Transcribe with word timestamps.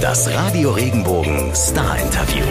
Das 0.00 0.30
Radio 0.34 0.72
Regenbogen 0.72 1.54
Star 1.54 1.98
Interview. 1.98 2.44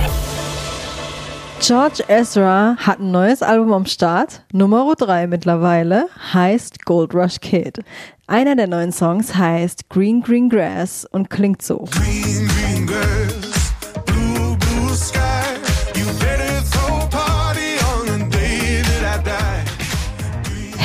George 1.62 2.04
Ezra 2.08 2.76
hat 2.78 3.00
ein 3.00 3.12
neues 3.12 3.44
Album 3.44 3.72
am 3.72 3.86
Start, 3.86 4.44
Nummer 4.52 4.94
3 4.96 5.28
mittlerweile, 5.28 6.08
heißt 6.34 6.86
Gold 6.86 7.14
Rush 7.14 7.40
Kid. 7.42 7.80
Einer 8.26 8.56
der 8.56 8.68
neuen 8.68 8.92
Songs 8.92 9.36
heißt 9.36 9.90
Green 9.90 10.22
Green 10.22 10.50
Grass 10.50 11.06
und 11.12 11.30
klingt 11.30 11.62
so. 11.62 11.88
Green, 11.92 12.50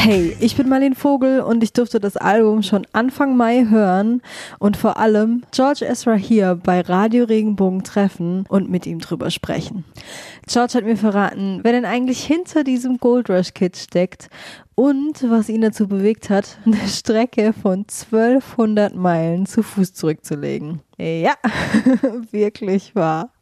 Hey, 0.03 0.35
ich 0.41 0.57
bin 0.57 0.67
Marlene 0.67 0.95
Vogel 0.95 1.43
und 1.43 1.63
ich 1.63 1.75
durfte 1.75 2.01
das 2.01 2.17
Album 2.17 2.63
schon 2.63 2.87
Anfang 2.93 3.37
Mai 3.37 3.67
hören 3.69 4.23
und 4.59 4.79
vor 4.79 4.97
allem 4.97 5.43
George 5.53 5.85
Ezra 5.85 6.15
hier 6.15 6.55
bei 6.55 6.81
Radio 6.81 7.27
Regenbogen 7.27 7.85
treffen 7.85 8.47
und 8.49 8.71
mit 8.71 8.87
ihm 8.87 9.01
drüber 9.01 9.31
sprechen. 9.31 9.85
George 10.49 10.73
hat 10.73 10.85
mir 10.85 10.97
verraten, 10.97 11.61
wer 11.65 11.73
denn 11.73 11.85
eigentlich 11.85 12.25
hinter 12.25 12.65
diesem 12.65 12.97
Gold 12.97 13.29
Rush 13.29 13.53
Kid 13.53 13.77
steckt 13.77 14.31
und 14.75 15.23
was 15.29 15.51
ihn 15.51 15.61
dazu 15.61 15.87
bewegt 15.87 16.31
hat, 16.31 16.57
eine 16.65 16.79
Strecke 16.89 17.53
von 17.53 17.81
1200 17.81 18.95
Meilen 18.95 19.45
zu 19.45 19.63
Fuß 19.63 19.93
zurückzulegen. 19.93 20.81
Ja, 20.97 21.35
wirklich 22.31 22.95
wahr. 22.95 23.35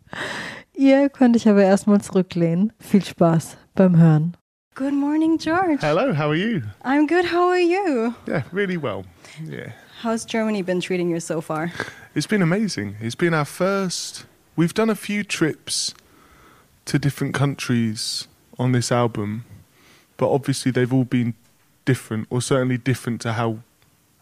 Ihr 0.75 1.09
könnt 1.09 1.37
euch 1.37 1.49
aber 1.49 1.63
erstmal 1.63 2.01
zurücklehnen. 2.01 2.73
Viel 2.81 3.05
Spaß 3.05 3.57
beim 3.77 3.97
Hören. 3.97 4.38
Good 4.79 4.95
morning, 4.95 5.39
George. 5.39 5.81
Hello, 5.81 6.13
how 6.13 6.31
are 6.31 6.37
you? 6.37 6.63
I'm 6.83 7.09
good. 7.09 7.25
How 7.25 7.49
are 7.49 7.59
you? 7.59 8.15
Yeah, 8.29 8.45
really 8.53 8.77
well. 8.77 9.07
Yeah. 9.43 9.73
How's 10.03 10.25
Germany 10.25 10.63
been 10.63 10.81
treating 10.81 11.11
you 11.11 11.19
so 11.19 11.41
far? 11.41 11.73
It's 12.15 12.29
been 12.29 12.43
amazing. 12.43 12.95
It's 13.01 13.17
been 13.17 13.35
our 13.35 13.45
first. 13.45 14.25
We've 14.55 14.73
done 14.73 14.89
a 14.89 14.95
few 14.95 15.25
trips 15.25 15.95
to 16.85 16.97
different 16.97 17.35
countries 17.35 18.29
on 18.57 18.71
this 18.71 18.93
album, 18.93 19.47
but 20.17 20.31
obviously 20.31 20.71
they've 20.71 20.93
all 20.93 21.03
been 21.03 21.35
different, 21.85 22.29
or 22.31 22.41
certainly 22.41 22.79
different 22.79 23.21
to 23.23 23.33
how 23.33 23.59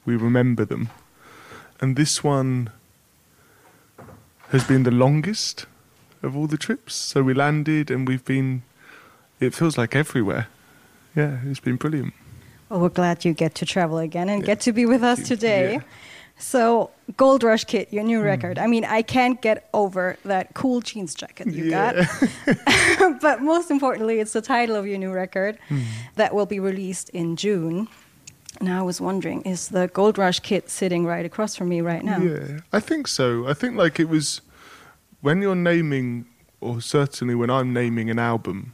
we 0.07 0.17
remember 0.17 0.65
them. 0.65 0.89
And 1.83 1.97
this 1.97 2.25
one 2.25 2.71
has 4.53 4.65
been 4.65 4.85
the 4.85 4.91
longest 4.91 5.67
of 6.23 6.35
all 6.35 6.47
the 6.47 6.57
trips. 6.57 6.95
So 6.95 7.23
we 7.23 7.35
landed 7.35 7.91
and 7.91 8.09
we've 8.09 8.25
been, 8.25 8.63
it 9.41 9.55
feels 9.55 9.77
like 9.79 9.95
everywhere. 9.95 10.49
Yeah, 11.15 11.39
it's 11.47 11.61
been 11.61 11.77
brilliant. 11.77 12.15
Well, 12.69 12.81
we're 12.81 12.89
glad 12.89 13.25
you 13.25 13.33
get 13.33 13.55
to 13.57 13.67
travel 13.67 13.99
again 13.99 14.29
and 14.29 14.43
Yeah. 14.43 14.47
get 14.47 14.61
to 14.63 14.73
be 14.73 14.87
with 14.87 15.03
us 15.03 15.27
today. 15.27 15.75
Yeah. 15.75 15.81
So, 16.39 16.91
Gold 17.17 17.43
Rush 17.43 17.65
Kid, 17.65 17.89
your 17.91 18.05
new 18.05 18.19
hmm. 18.19 18.27
record. 18.27 18.59
I 18.59 18.67
mean, 18.67 18.85
I 18.85 19.01
can't 19.03 19.41
get 19.41 19.69
over 19.73 20.19
that 20.25 20.53
cool 20.53 20.81
jeans 20.81 21.15
jacket 21.15 21.49
you 21.49 21.71
got. 21.71 21.95
but 23.23 23.41
most 23.41 23.71
importantly, 23.71 24.21
it's 24.21 24.33
the 24.33 24.43
title 24.43 24.77
of 24.77 24.87
your 24.87 24.99
new 24.99 25.13
record 25.13 25.59
hmm. 25.69 25.83
that 26.17 26.35
will 26.35 26.45
be 26.45 26.61
released 26.61 27.09
in 27.11 27.37
June. 27.37 27.89
And 28.61 28.71
I 28.71 28.83
was 28.83 29.01
wondering, 29.01 29.43
is 29.43 29.69
the 29.69 29.89
Gold 29.89 30.19
Rush 30.19 30.41
Kid 30.41 30.69
sitting 30.69 31.07
right 31.07 31.25
across 31.25 31.57
from 31.57 31.69
me 31.69 31.81
right 31.81 32.03
now? 32.03 32.19
Yeah, 32.19 32.61
I 32.73 32.81
think 32.81 33.07
so. 33.07 33.47
I 33.47 33.55
think 33.55 33.77
like 33.77 34.01
it 34.01 34.09
was 34.09 34.41
when 35.21 35.43
you're 35.43 35.55
naming, 35.55 36.27
or 36.61 36.81
certainly 36.81 37.35
when 37.35 37.51
I'm 37.51 37.73
naming 37.73 38.11
an 38.11 38.19
album, 38.19 38.73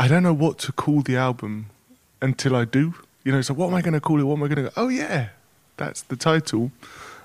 I 0.00 0.08
don't 0.08 0.22
know 0.22 0.32
what 0.32 0.56
to 0.60 0.72
call 0.72 1.02
the 1.02 1.16
album 1.18 1.66
until 2.22 2.56
I 2.56 2.64
do. 2.64 2.94
You 3.22 3.32
know, 3.32 3.42
so 3.42 3.52
what 3.52 3.66
am 3.68 3.74
I 3.74 3.82
going 3.82 3.92
to 3.92 4.00
call 4.00 4.18
it? 4.18 4.22
What 4.22 4.36
am 4.38 4.42
I 4.44 4.48
going 4.48 4.56
to 4.56 4.62
go? 4.62 4.70
Oh 4.74 4.88
yeah, 4.88 5.28
that's 5.76 6.00
the 6.00 6.16
title. 6.16 6.72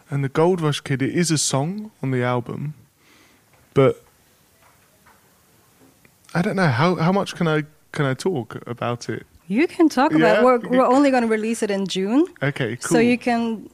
And 0.09 0.25
the 0.25 0.27
Gold 0.27 0.59
Rush 0.59 0.81
Kid, 0.81 1.01
it 1.01 1.15
is 1.15 1.31
a 1.31 1.37
song 1.37 1.91
on 2.03 2.11
the 2.11 2.21
album, 2.21 2.73
but 3.73 4.03
I 6.33 6.41
don't 6.41 6.57
know 6.57 6.67
how 6.67 6.95
how 6.95 7.13
much 7.13 7.35
can 7.35 7.47
I 7.47 7.63
can 7.93 8.05
I 8.05 8.13
talk 8.13 8.57
about 8.67 9.07
it? 9.07 9.25
You 9.47 9.67
can 9.67 9.87
talk 9.87 10.11
about 10.13 10.39
it. 10.39 10.43
We're, 10.43 10.57
we're 10.57 10.85
only 10.85 11.11
going 11.11 11.23
to 11.23 11.29
release 11.29 11.63
it 11.63 11.71
in 11.71 11.87
June. 11.87 12.27
Okay, 12.43 12.75
cool. 12.75 12.89
So 12.89 12.99
you 12.99 13.17
can 13.17 13.69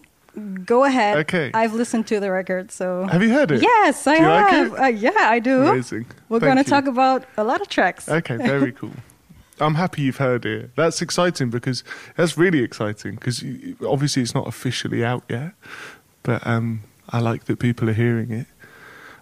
go 0.65 0.83
ahead. 0.83 1.17
Okay. 1.17 1.51
I've 1.53 1.73
listened 1.73 2.07
to 2.07 2.19
the 2.19 2.31
record, 2.31 2.71
so. 2.71 3.05
have 3.07 3.21
you 3.21 3.31
heard 3.31 3.51
it? 3.51 3.61
Yes, 3.61 4.07
I 4.07 4.17
like 4.17 4.49
have. 4.49 4.73
it? 4.73 4.79
Uh, 4.79 4.87
yeah, 4.87 5.11
I 5.15 5.39
do. 5.39 5.63
Amazing. 5.63 6.05
We're 6.29 6.39
going 6.39 6.57
to 6.57 6.63
talk 6.63 6.87
about 6.87 7.25
a 7.37 7.43
lot 7.43 7.61
of 7.61 7.67
tracks. 7.67 8.07
Okay, 8.09 8.37
very 8.55 8.71
cool. 8.71 8.91
I'm 9.59 9.75
happy 9.75 10.01
you've 10.01 10.17
heard 10.17 10.45
it. 10.45 10.75
That's 10.75 11.01
exciting 11.01 11.49
because 11.49 11.83
that's 12.15 12.37
really 12.37 12.63
exciting 12.63 13.15
because 13.15 13.43
obviously 13.85 14.23
it's 14.23 14.33
not 14.33 14.47
officially 14.47 15.05
out 15.05 15.23
yet, 15.29 15.53
but 16.23 16.45
um, 16.47 16.81
I 17.09 17.19
like 17.19 17.45
that 17.45 17.59
people 17.59 17.89
are 17.89 17.93
hearing 17.93 18.31
it. 18.31 18.47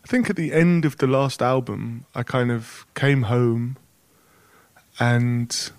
I 0.03 0.07
think 0.07 0.29
at 0.29 0.37
the 0.37 0.53
end 0.53 0.85
of 0.85 0.97
the 0.97 1.07
last 1.07 1.41
album, 1.41 2.05
I 2.15 2.23
kind 2.23 2.51
of 2.51 2.85
came 2.95 3.23
home 3.23 3.77
and 4.99 5.71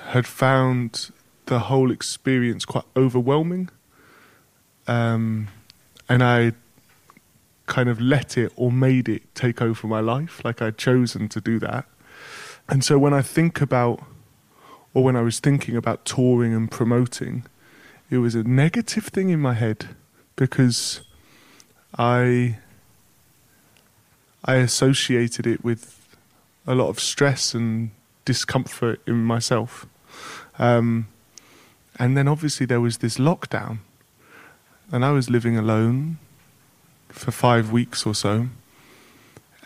had 0.00 0.26
found 0.26 1.10
the 1.46 1.60
whole 1.60 1.90
experience 1.90 2.64
quite 2.64 2.84
overwhelming, 2.96 3.68
um, 4.90 5.46
and 6.08 6.20
I 6.20 6.52
kind 7.66 7.88
of 7.88 8.00
let 8.00 8.36
it 8.36 8.52
or 8.56 8.72
made 8.72 9.08
it 9.08 9.22
take 9.36 9.62
over 9.62 9.86
my 9.86 10.00
life. 10.00 10.44
Like 10.44 10.60
I'd 10.60 10.76
chosen 10.76 11.28
to 11.28 11.40
do 11.40 11.60
that. 11.60 11.86
And 12.68 12.84
so 12.84 12.98
when 12.98 13.14
I 13.14 13.22
think 13.22 13.60
about, 13.60 14.02
or 14.92 15.04
when 15.04 15.14
I 15.14 15.22
was 15.22 15.38
thinking 15.38 15.76
about 15.76 16.04
touring 16.04 16.52
and 16.52 16.68
promoting, 16.68 17.44
it 18.10 18.18
was 18.18 18.34
a 18.34 18.42
negative 18.42 19.04
thing 19.04 19.30
in 19.30 19.38
my 19.38 19.54
head 19.54 19.90
because 20.34 21.02
I 21.96 22.58
I 24.44 24.56
associated 24.56 25.46
it 25.46 25.62
with 25.62 26.16
a 26.66 26.74
lot 26.74 26.88
of 26.88 26.98
stress 26.98 27.54
and 27.54 27.90
discomfort 28.24 29.00
in 29.06 29.22
myself. 29.22 29.86
Um, 30.58 31.06
and 31.96 32.16
then 32.16 32.26
obviously 32.26 32.66
there 32.66 32.80
was 32.80 32.98
this 32.98 33.18
lockdown, 33.18 33.78
and 34.92 35.04
I 35.04 35.10
was 35.10 35.30
living 35.30 35.56
alone 35.56 36.18
for 37.08 37.30
five 37.30 37.72
weeks 37.72 38.06
or 38.06 38.14
so 38.14 38.48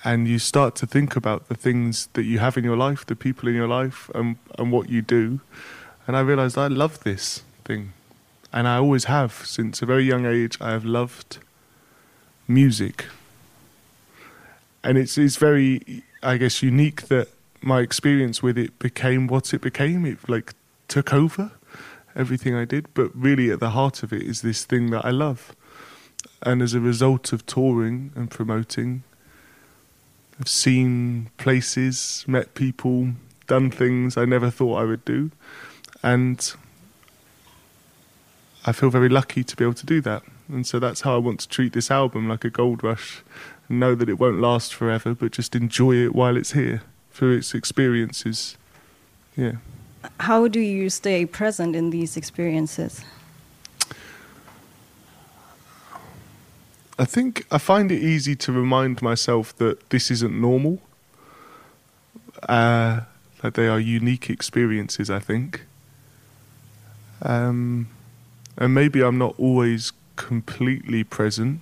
and 0.05 0.29
you 0.29 0.39
start 0.39 0.77
to 0.77 0.87
think 0.87 1.17
about 1.17 1.49
the 1.49 1.55
things 1.55 2.09
that 2.13 2.25
you 2.25 2.39
have 2.39 2.59
in 2.59 2.65
your 2.65 2.77
life, 2.77 3.07
the 3.07 3.17
people 3.17 3.49
in 3.49 3.55
your 3.55 3.67
life, 3.67 4.11
and, 4.15 4.37
and 4.59 4.71
what 4.71 4.91
you 4.91 5.01
do. 5.01 5.41
And 6.07 6.15
I 6.15 6.21
realized 6.21 6.59
I 6.59 6.67
love 6.67 7.03
this 7.05 7.43
thing. 7.65 7.95
And 8.53 8.69
I 8.69 8.77
always 8.77 9.05
have. 9.05 9.33
Since 9.33 9.81
a 9.81 9.87
very 9.87 10.05
young 10.05 10.27
age, 10.27 10.59
I 10.61 10.73
have 10.73 10.85
loved 10.85 11.39
music. 12.47 13.07
And 14.85 14.99
it's, 14.99 15.17
it's 15.17 15.37
very, 15.37 16.03
I 16.23 16.37
guess, 16.37 16.63
unique 16.63 17.09
that 17.09 17.29
my 17.63 17.81
experience 17.81 18.43
with 18.43 18.59
it 18.59 18.79
became 18.79 19.27
what 19.27 19.55
it 19.55 19.63
became. 19.63 20.05
It 20.05 20.29
like 20.29 20.53
took 20.87 21.15
over 21.15 21.53
everything 22.17 22.55
I 22.55 22.65
did. 22.65 22.93
But 22.95 23.15
really, 23.15 23.51
at 23.51 23.61
the 23.61 23.71
heart 23.71 24.03
of 24.03 24.13
it 24.13 24.23
is 24.23 24.43
this 24.43 24.65
thing 24.65 24.91
that 24.91 25.05
I 25.05 25.11
love. 25.11 25.55
And 26.43 26.63
as 26.63 26.75
a 26.75 26.81
result 26.81 27.33
of 27.33 27.47
touring 27.47 28.13
and 28.15 28.31
promoting, 28.31 29.03
I've 30.41 30.49
seen 30.49 31.31
places, 31.39 32.25
met 32.27 32.55
people, 32.55 33.13
done 33.47 33.71
things 33.71 34.17
I 34.17 34.25
never 34.25 34.51
thought 34.51 34.81
I 34.81 34.85
would 34.85 35.05
do. 35.05 35.31
And 36.03 36.53
I 38.67 38.73
feel 38.73 38.91
very 38.91 39.09
lucky 39.09 39.45
to 39.45 39.57
be 39.57 39.65
able 39.65 39.75
to 39.75 39.87
do 39.87 40.01
that. 40.03 40.23
And 40.49 40.67
so 40.67 40.79
that's 40.79 41.03
how 41.03 41.15
I 41.15 41.19
want 41.19 41.41
to 41.41 41.49
treat 41.49 41.73
this 41.73 41.91
album 41.91 42.29
like 42.29 42.45
a 42.45 42.51
gold 42.51 42.83
rush. 42.83 43.23
Know 43.69 43.95
that 43.95 44.09
it 44.09 44.19
won't 44.19 44.41
last 44.41 44.75
forever, 44.75 45.15
but 45.15 45.33
just 45.33 45.55
enjoy 45.55 45.97
it 45.97 46.15
while 46.15 46.37
it's 46.37 46.53
here 46.53 46.83
through 47.13 47.39
its 47.39 47.55
experiences. 47.55 48.59
Yeah. 49.37 49.57
How 50.21 50.49
do 50.49 50.61
you 50.61 50.91
stay 50.91 51.27
present 51.27 51.75
in 51.75 51.91
these 51.91 52.17
experiences? 52.17 53.05
I 56.99 57.05
think 57.05 57.47
I 57.51 57.59
find 57.59 57.91
it 57.91 58.01
easy 58.01 58.37
to 58.37 58.53
remind 58.53 59.03
myself 59.03 59.57
that 59.57 59.91
this 59.91 60.11
isn't 60.11 60.41
normal. 60.41 60.79
Uh, 62.49 63.01
that 63.43 63.55
they 63.55 63.67
are 63.67 63.81
unique 63.81 64.31
experiences, 64.31 65.11
I 65.11 65.19
think. 65.19 65.67
Um, 67.23 67.89
and 68.57 68.73
maybe 68.73 69.03
I'm 69.03 69.19
not 69.19 69.35
always 69.39 69.93
completely 70.17 71.05
present. 71.05 71.61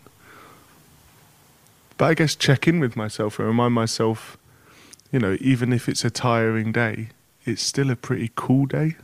But 1.96 2.04
I 2.06 2.14
guess 2.14 2.34
check 2.34 2.68
in 2.68 2.78
with 2.80 2.96
myself 2.96 3.38
and 3.38 3.48
remind 3.48 3.74
myself, 3.74 4.36
you 5.10 5.18
know, 5.18 5.36
even 5.40 5.72
if 5.72 5.88
it's 5.88 6.04
a 6.04 6.10
tiring 6.10 6.72
day, 6.72 7.08
it's 7.44 7.62
still 7.62 7.90
a 7.90 7.96
pretty 7.96 8.30
cool 8.34 8.66
day. 8.66 8.96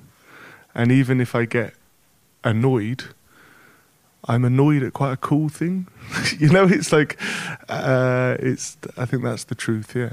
And 0.75 0.93
even 0.93 1.20
if 1.20 1.35
I 1.35 1.44
get 1.44 1.75
annoyed, 2.44 3.05
I'm 4.26 4.44
annoyed 4.44 4.82
at 4.82 4.93
quite 4.93 5.12
a 5.12 5.17
cool 5.17 5.49
thing. 5.49 5.87
you 6.38 6.49
know, 6.50 6.64
it's 6.67 6.93
like, 6.93 7.19
uh, 7.69 8.37
it's. 8.38 8.76
I 8.96 9.05
think 9.06 9.23
that's 9.23 9.44
the 9.44 9.55
truth. 9.55 9.94
Yeah. 9.96 10.12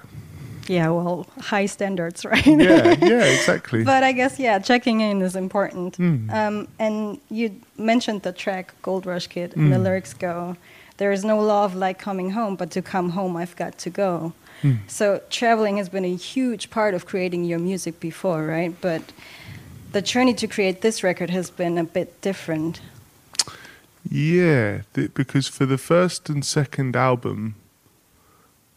Yeah, 0.67 0.89
well, 0.89 1.27
high 1.39 1.67
standards, 1.67 2.25
right? 2.31 2.45
Yeah, 2.45 2.95
yeah, 2.99 3.23
exactly. 3.25 3.83
But 3.93 4.03
I 4.03 4.11
guess 4.13 4.39
yeah, 4.39 4.57
checking 4.57 5.01
in 5.01 5.21
is 5.21 5.35
important. 5.35 5.97
Mm. 5.99 6.33
Um, 6.33 6.67
and 6.79 7.19
you 7.29 7.61
mentioned 7.77 8.23
the 8.23 8.31
track 8.31 8.73
"Gold 8.81 9.05
Rush 9.05 9.27
Kid," 9.27 9.55
and 9.55 9.71
the 9.71 9.77
Mm. 9.77 9.83
lyrics 9.83 10.13
go, 10.15 10.55
"There 10.97 11.11
is 11.11 11.23
no 11.23 11.37
love 11.39 11.75
like 11.75 11.99
coming 11.99 12.31
home, 12.31 12.55
but 12.55 12.71
to 12.71 12.81
come 12.81 13.11
home, 13.11 13.37
I've 13.37 13.55
got 13.55 13.77
to 13.79 13.89
go." 13.91 14.33
Mm. 14.61 14.79
So 14.87 15.21
traveling 15.29 15.77
has 15.77 15.89
been 15.89 16.05
a 16.05 16.15
huge 16.15 16.69
part 16.69 16.93
of 16.93 17.05
creating 17.05 17.45
your 17.45 17.59
music 17.59 17.99
before, 17.99 18.45
right? 18.45 18.73
But 18.81 19.11
the 19.91 20.01
journey 20.01 20.33
to 20.35 20.47
create 20.47 20.81
this 20.81 21.03
record 21.03 21.29
has 21.29 21.49
been 21.49 21.77
a 21.77 21.83
bit 21.83 22.19
different. 22.21 22.81
Yeah, 24.09 24.81
th- 24.93 25.13
because 25.13 25.47
for 25.47 25.65
the 25.65 25.77
first 25.77 26.29
and 26.29 26.45
second 26.45 26.95
album, 26.95 27.55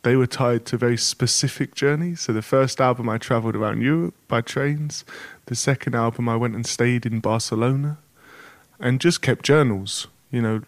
they 0.02 0.16
were 0.16 0.26
tied 0.26 0.64
to 0.66 0.76
very 0.76 0.96
specific 0.96 1.74
journeys. 1.74 2.20
So 2.20 2.32
the 2.32 2.42
first 2.42 2.80
album, 2.80 3.08
I 3.08 3.18
travelled 3.18 3.56
around 3.56 3.82
Europe 3.82 4.14
by 4.26 4.40
trains. 4.40 5.04
The 5.46 5.54
second 5.54 5.94
album, 5.94 6.28
I 6.28 6.36
went 6.36 6.54
and 6.54 6.66
stayed 6.66 7.04
in 7.04 7.20
Barcelona, 7.20 7.98
and 8.78 9.00
just 9.00 9.20
kept 9.20 9.44
journals, 9.44 10.06
you 10.30 10.40
know, 10.40 10.62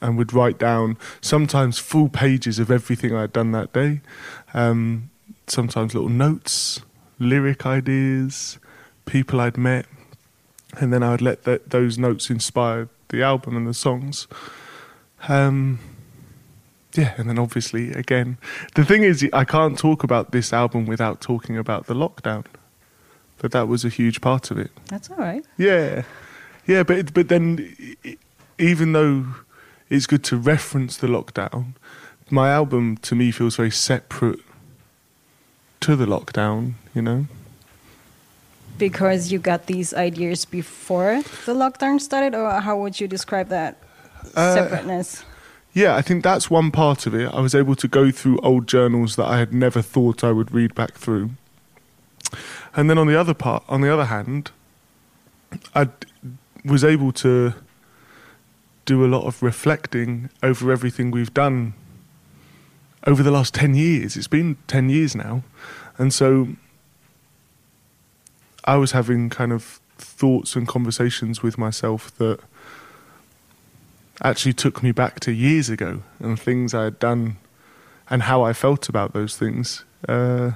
and 0.00 0.16
would 0.16 0.32
write 0.32 0.58
down 0.58 0.96
sometimes 1.20 1.78
full 1.78 2.08
pages 2.08 2.58
of 2.58 2.70
everything 2.70 3.14
I'd 3.14 3.32
done 3.32 3.52
that 3.52 3.72
day. 3.72 4.00
Um, 4.54 5.10
sometimes 5.46 5.94
little 5.94 6.08
notes, 6.08 6.80
lyric 7.18 7.66
ideas, 7.66 8.58
people 9.06 9.40
I'd 9.40 9.58
met, 9.58 9.86
and 10.78 10.92
then 10.92 11.02
I 11.02 11.10
would 11.10 11.22
let 11.22 11.44
th- 11.44 11.62
those 11.66 11.98
notes 11.98 12.30
inspire 12.30 12.88
the 13.08 13.22
album 13.22 13.56
and 13.56 13.66
the 13.66 13.74
songs. 13.74 14.26
Um, 15.28 15.80
yeah, 16.94 17.14
and 17.16 17.28
then 17.28 17.38
obviously, 17.38 17.92
again, 17.92 18.38
the 18.74 18.84
thing 18.84 19.02
is, 19.02 19.28
I 19.32 19.44
can't 19.44 19.78
talk 19.78 20.02
about 20.02 20.32
this 20.32 20.52
album 20.52 20.86
without 20.86 21.20
talking 21.20 21.56
about 21.56 21.86
the 21.86 21.94
lockdown. 21.94 22.46
But 23.38 23.52
that 23.52 23.68
was 23.68 23.84
a 23.84 23.88
huge 23.88 24.20
part 24.20 24.50
of 24.50 24.58
it. 24.58 24.70
That's 24.86 25.10
all 25.10 25.16
right. 25.16 25.44
Yeah, 25.56 26.02
yeah, 26.66 26.82
but 26.82 26.98
it, 26.98 27.14
but 27.14 27.28
then, 27.28 27.74
even 28.58 28.92
though 28.92 29.26
it's 29.90 30.06
good 30.06 30.24
to 30.24 30.36
reference 30.36 30.96
the 30.96 31.08
lockdown, 31.08 31.74
my 32.30 32.50
album 32.50 32.96
to 32.98 33.14
me 33.14 33.30
feels 33.32 33.56
very 33.56 33.70
separate 33.70 34.38
to 35.80 35.96
the 35.96 36.06
lockdown. 36.06 36.74
You 36.94 37.02
know. 37.02 37.26
Because 38.78 39.30
you 39.30 39.38
got 39.38 39.66
these 39.66 39.92
ideas 39.92 40.46
before 40.46 41.22
the 41.44 41.54
lockdown 41.54 42.00
started, 42.00 42.34
or 42.34 42.60
how 42.60 42.78
would 42.78 42.98
you 42.98 43.06
describe 43.06 43.48
that 43.48 43.76
Uh, 44.34 44.54
separateness? 44.54 45.24
Yeah, 45.72 45.96
I 45.96 46.02
think 46.02 46.24
that's 46.24 46.50
one 46.50 46.70
part 46.70 47.06
of 47.06 47.14
it. 47.14 47.32
I 47.32 47.40
was 47.40 47.54
able 47.54 47.76
to 47.76 47.86
go 47.86 48.10
through 48.10 48.38
old 48.40 48.66
journals 48.66 49.16
that 49.16 49.26
I 49.26 49.38
had 49.38 49.52
never 49.52 49.82
thought 49.82 50.24
I 50.24 50.32
would 50.32 50.52
read 50.52 50.74
back 50.74 50.94
through. 50.94 51.30
And 52.74 52.88
then 52.88 52.98
on 52.98 53.06
the 53.06 53.18
other 53.18 53.34
part, 53.34 53.62
on 53.68 53.80
the 53.80 53.92
other 53.92 54.06
hand, 54.06 54.50
I 55.74 55.88
was 56.64 56.82
able 56.84 57.12
to 57.12 57.54
do 58.90 59.04
a 59.04 59.06
lot 59.06 59.24
of 59.24 59.40
reflecting 59.40 60.28
over 60.42 60.72
everything 60.72 61.12
we've 61.12 61.32
done 61.32 61.74
over 63.06 63.22
the 63.22 63.30
last 63.30 63.54
10 63.54 63.76
years. 63.76 64.16
It's 64.16 64.26
been 64.26 64.56
10 64.66 64.90
years 64.90 65.14
now. 65.14 65.44
And 65.96 66.12
so 66.12 66.48
I 68.64 68.74
was 68.76 68.90
having 68.90 69.30
kind 69.30 69.52
of 69.52 69.78
thoughts 69.96 70.56
and 70.56 70.66
conversations 70.66 71.40
with 71.40 71.56
myself 71.56 72.12
that 72.18 72.40
actually 74.24 74.54
took 74.54 74.82
me 74.82 74.90
back 74.90 75.20
to 75.20 75.30
years 75.30 75.68
ago 75.70 76.02
and 76.18 76.38
things 76.38 76.74
I 76.74 76.82
had 76.84 76.98
done 76.98 77.36
and 78.10 78.24
how 78.24 78.42
I 78.42 78.52
felt 78.52 78.88
about 78.88 79.12
those 79.12 79.36
things, 79.36 79.84
uh, 80.08 80.50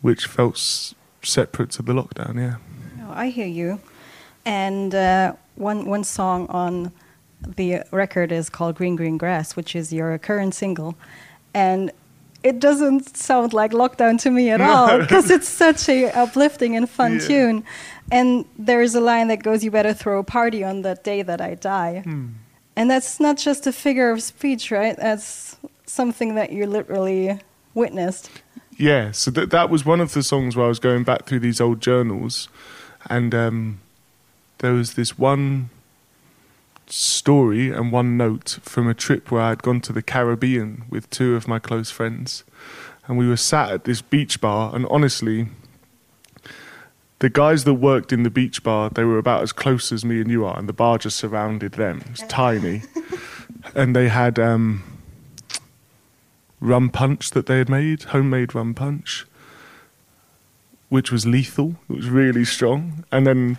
which 0.00 0.26
felt 0.26 0.56
s- 0.56 0.92
separate 1.22 1.70
to 1.70 1.82
the 1.82 1.92
lockdown. 1.92 2.34
Yeah. 2.34 2.56
No, 2.98 3.12
I 3.14 3.28
hear 3.28 3.46
you. 3.46 3.80
And 4.44 4.92
uh, 4.92 5.34
one 5.56 5.86
one 5.86 6.04
song 6.04 6.46
on 6.48 6.92
the 7.56 7.82
record 7.90 8.32
is 8.32 8.48
called 8.48 8.74
"Green 8.76 8.96
Green 8.96 9.16
Grass," 9.18 9.56
which 9.56 9.74
is 9.76 9.92
your 9.92 10.16
current 10.18 10.54
single, 10.54 10.96
and 11.52 11.90
it 12.42 12.60
doesn't 12.60 13.16
sound 13.16 13.52
like 13.54 13.72
lockdown 13.72 14.20
to 14.20 14.30
me 14.30 14.50
at 14.50 14.60
all 14.60 14.98
because 14.98 15.30
it's 15.36 15.48
such 15.48 15.88
a 15.88 16.10
uplifting 16.12 16.76
and 16.76 16.88
fun 16.90 17.14
Yeah. 17.20 17.26
tune. 17.28 17.64
And 18.12 18.44
there's 18.58 18.94
a 18.94 19.00
line 19.00 19.28
that 19.28 19.42
goes, 19.42 19.64
"You 19.64 19.70
better 19.70 19.94
throw 19.94 20.18
a 20.18 20.24
party 20.24 20.62
on 20.64 20.82
that 20.82 21.04
day 21.04 21.22
that 21.22 21.40
I 21.40 21.54
die," 21.54 22.00
Hmm. 22.04 22.26
and 22.76 22.90
that's 22.90 23.18
not 23.20 23.36
just 23.38 23.66
a 23.66 23.72
figure 23.72 24.10
of 24.10 24.22
speech, 24.22 24.70
right? 24.70 24.96
That's 24.96 25.56
something 25.86 26.34
that 26.34 26.52
you 26.52 26.66
literally 26.66 27.38
witnessed. 27.74 28.30
Yeah, 28.76 29.12
so 29.12 29.30
that 29.30 29.50
that 29.50 29.70
was 29.70 29.84
one 29.86 30.00
of 30.00 30.12
the 30.12 30.22
songs 30.22 30.56
where 30.56 30.66
I 30.66 30.68
was 30.68 30.80
going 30.80 31.04
back 31.04 31.26
through 31.26 31.40
these 31.40 31.60
old 31.60 31.80
journals, 31.80 32.48
and 33.08 33.34
um, 33.34 33.80
there 34.58 34.72
was 34.72 34.94
this 34.94 35.18
one 35.18 35.70
story 36.86 37.70
and 37.70 37.92
one 37.92 38.16
note 38.16 38.58
from 38.62 38.88
a 38.88 38.94
trip 38.94 39.30
where 39.30 39.40
I 39.40 39.48
had 39.50 39.62
gone 39.62 39.80
to 39.82 39.92
the 39.92 40.02
Caribbean 40.02 40.84
with 40.90 41.08
two 41.10 41.34
of 41.34 41.48
my 41.48 41.58
close 41.58 41.90
friends, 41.90 42.44
and 43.06 43.18
we 43.18 43.28
were 43.28 43.36
sat 43.36 43.70
at 43.70 43.84
this 43.84 44.02
beach 44.02 44.40
bar, 44.40 44.74
and 44.74 44.86
honestly. 44.86 45.48
The 47.20 47.30
guys 47.30 47.64
that 47.64 47.74
worked 47.74 48.12
in 48.12 48.22
the 48.22 48.28
beach 48.28 48.62
bar, 48.62 48.90
they 48.90 49.04
were 49.04 49.16
about 49.16 49.42
as 49.42 49.52
close 49.52 49.92
as 49.92 50.04
me 50.04 50.20
and 50.20 50.30
you 50.30 50.44
are, 50.44 50.58
and 50.58 50.68
the 50.68 50.74
bar 50.74 50.98
just 50.98 51.16
surrounded 51.16 51.72
them. 51.72 52.00
It 52.00 52.10
was 52.10 52.24
tiny. 52.28 52.82
and 53.74 53.96
they 53.96 54.08
had 54.08 54.38
um, 54.38 54.82
rum 56.60 56.90
punch 56.90 57.30
that 57.30 57.46
they 57.46 57.58
had 57.58 57.68
made, 57.68 58.02
homemade 58.04 58.54
rum 58.54 58.74
punch, 58.74 59.26
which 60.88 61.10
was 61.10 61.26
lethal. 61.26 61.76
It 61.88 61.96
was 61.96 62.08
really 62.08 62.44
strong. 62.44 63.04
And 63.10 63.26
then 63.26 63.58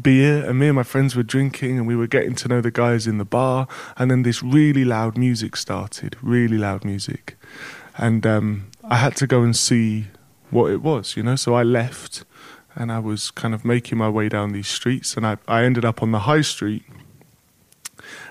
beer, 0.00 0.48
and 0.48 0.58
me 0.58 0.68
and 0.68 0.76
my 0.76 0.82
friends 0.82 1.16
were 1.16 1.22
drinking, 1.22 1.78
and 1.78 1.86
we 1.86 1.96
were 1.96 2.06
getting 2.06 2.34
to 2.36 2.48
know 2.48 2.60
the 2.60 2.70
guys 2.70 3.06
in 3.06 3.18
the 3.18 3.24
bar. 3.24 3.66
And 3.96 4.10
then 4.10 4.22
this 4.22 4.42
really 4.42 4.84
loud 4.84 5.16
music 5.16 5.56
started, 5.56 6.16
really 6.22 6.58
loud 6.58 6.84
music. 6.84 7.36
And 7.96 8.26
um, 8.26 8.70
I 8.84 8.96
had 8.96 9.16
to 9.16 9.26
go 9.26 9.42
and 9.42 9.56
see 9.56 10.06
what 10.50 10.70
it 10.70 10.82
was, 10.82 11.16
you 11.16 11.22
know. 11.22 11.36
So 11.36 11.54
I 11.54 11.62
left, 11.62 12.24
and 12.74 12.92
I 12.92 12.98
was 12.98 13.30
kind 13.30 13.54
of 13.54 13.64
making 13.64 13.98
my 13.98 14.08
way 14.08 14.28
down 14.28 14.52
these 14.52 14.68
streets, 14.68 15.16
and 15.16 15.26
I, 15.26 15.38
I 15.48 15.64
ended 15.64 15.84
up 15.84 16.02
on 16.02 16.12
the 16.12 16.20
high 16.20 16.42
street 16.42 16.84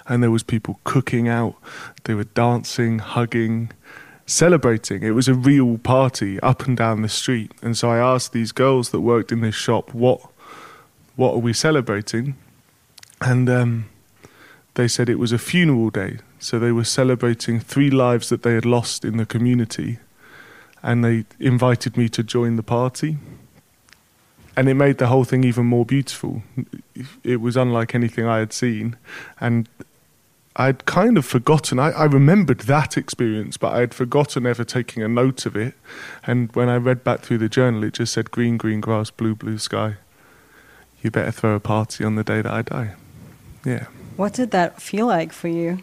and 0.07 0.21
there 0.21 0.31
was 0.31 0.43
people 0.43 0.79
cooking 0.83 1.27
out 1.27 1.55
they 2.03 2.13
were 2.13 2.23
dancing 2.23 2.99
hugging 2.99 3.71
celebrating. 4.25 5.03
It 5.03 5.11
was 5.11 5.27
a 5.27 5.33
real 5.33 5.77
party 5.77 6.39
up 6.39 6.65
and 6.67 6.75
down 6.75 7.01
the 7.01 7.09
street. 7.09 7.51
And 7.61 7.77
so 7.77 7.89
i 7.89 7.97
asked 7.97 8.33
these 8.33 8.51
girls 8.51 8.89
that 8.89 9.01
worked 9.01 9.31
in 9.31 9.41
this 9.41 9.55
shop 9.55 9.93
what 9.93 10.21
what 11.15 11.33
are 11.33 11.39
we 11.39 11.53
celebrating? 11.53 12.35
And 13.21 13.49
um, 13.49 13.89
they 14.73 14.87
said 14.87 15.07
it 15.07 15.19
was 15.19 15.31
a 15.31 15.37
funeral 15.37 15.89
day. 15.89 16.17
So 16.39 16.59
they 16.59 16.73
were 16.73 16.83
celebrating 16.83 17.59
three 17.59 17.89
lives 17.89 18.27
that 18.29 18.43
they 18.43 18.53
had 18.53 18.65
lost 18.65 19.05
in 19.05 19.15
the 19.15 19.25
community. 19.25 19.99
And 20.83 21.03
they 21.03 21.25
invited 21.39 21.95
me 21.95 22.09
to 22.09 22.21
join 22.21 22.57
the 22.57 22.63
party. 22.63 23.17
And 24.57 24.69
it 24.69 24.73
made 24.73 24.97
the 24.97 25.07
whole 25.07 25.23
thing 25.23 25.43
even 25.43 25.65
more 25.65 25.85
beautiful. 25.85 26.43
It 27.23 27.41
was 27.41 27.57
unlike 27.57 27.95
anything 27.95 28.25
I 28.25 28.39
had 28.39 28.53
seen, 28.53 28.95
and 29.39 29.67
I'd 30.57 30.85
kind 30.85 31.17
of 31.17 31.25
forgotten. 31.25 31.79
I, 31.79 31.91
I 31.91 32.05
remembered 32.05 32.59
that 32.61 32.97
experience, 32.97 33.57
but 33.57 33.73
I 33.73 33.79
had 33.81 33.93
forgotten 33.93 34.45
ever 34.45 34.63
taking 34.63 35.03
a 35.03 35.07
note 35.07 35.45
of 35.45 35.55
it. 35.57 35.73
And 36.25 36.49
when 36.55 36.69
I 36.69 36.77
read 36.77 37.03
back 37.03 37.21
through 37.21 37.39
the 37.39 37.49
journal, 37.49 37.83
it 37.83 37.93
just 37.93 38.13
said 38.13 38.31
green, 38.31 38.55
green 38.57 38.79
grass, 38.79 39.09
blue, 39.11 39.35
blue 39.35 39.57
sky. 39.57 39.95
You 41.01 41.11
better 41.11 41.31
throw 41.31 41.55
a 41.55 41.59
party 41.59 42.03
on 42.05 42.15
the 42.15 42.23
day 42.23 42.41
that 42.41 42.51
I 42.51 42.61
die. 42.61 42.93
Yeah. 43.65 43.87
What 44.15 44.33
did 44.33 44.51
that 44.51 44.81
feel 44.81 45.07
like 45.07 45.33
for 45.33 45.49
you? 45.49 45.79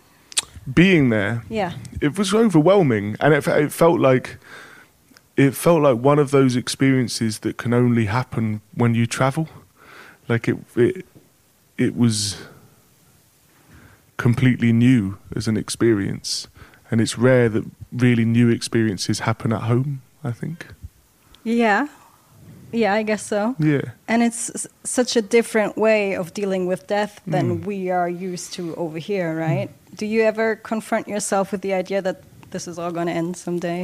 Being 0.72 1.10
there, 1.10 1.42
Yeah. 1.50 1.72
it 2.00 2.16
was 2.16 2.32
overwhelming, 2.32 3.16
and 3.20 3.34
it, 3.34 3.46
it 3.48 3.72
felt 3.72 4.00
like 4.00 4.38
it 5.36 5.54
felt 5.56 5.82
like 5.82 5.98
one 5.98 6.18
of 6.18 6.30
those 6.30 6.56
experiences 6.56 7.40
that 7.40 7.56
can 7.56 7.74
only 7.74 8.04
happen 8.04 8.60
when 8.74 8.94
you 8.94 9.06
travel. 9.06 9.48
Like 10.28 10.46
it, 10.46 10.56
it, 10.76 11.06
it 11.78 11.96
was 11.96 12.42
completely 14.16 14.72
new 14.72 15.18
as 15.36 15.48
an 15.48 15.56
experience, 15.56 16.48
and 16.90 17.00
it's 17.00 17.18
rare 17.18 17.48
that 17.48 17.64
really 17.92 18.24
new 18.24 18.48
experiences 18.50 19.20
happen 19.20 19.52
at 19.52 19.62
home. 19.62 20.02
I 20.24 20.30
think. 20.32 20.66
Yeah. 21.44 21.88
Yeah, 22.72 22.94
I 22.94 23.02
guess 23.02 23.26
so. 23.26 23.54
Yeah. 23.58 23.82
And 24.08 24.22
it's 24.22 24.48
s- 24.54 24.66
such 24.84 25.16
a 25.16 25.20
different 25.22 25.76
way 25.76 26.14
of 26.16 26.32
dealing 26.32 26.66
with 26.68 26.86
death 26.86 27.20
than 27.26 27.58
Mm. 27.58 27.66
we 27.66 27.90
are 27.90 28.08
used 28.08 28.54
to 28.54 28.74
over 28.76 28.98
here, 28.98 29.36
right? 29.36 29.68
Do 29.96 30.06
you 30.06 30.22
ever 30.22 30.56
confront 30.56 31.06
yourself 31.08 31.52
with 31.52 31.60
the 31.60 31.74
idea 31.74 32.00
that 32.02 32.22
this 32.50 32.66
is 32.68 32.78
all 32.78 32.90
going 32.92 33.08
to 33.08 33.12
end 33.12 33.36
someday? 33.36 33.82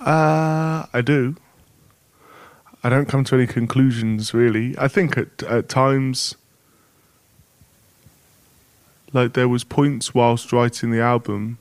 Uh, 0.00 0.86
I 0.94 1.02
do. 1.04 1.34
I 2.84 2.88
don't 2.88 3.08
come 3.08 3.24
to 3.24 3.34
any 3.34 3.46
conclusions 3.46 4.32
really. 4.32 4.74
I 4.78 4.88
think 4.88 5.18
at 5.18 5.42
at 5.42 5.68
times, 5.68 6.36
like 9.16 9.32
there 9.32 9.48
was 9.48 9.64
points 9.64 10.14
whilst 10.14 10.52
writing 10.52 10.90
the 10.92 11.00
album, 11.00 11.58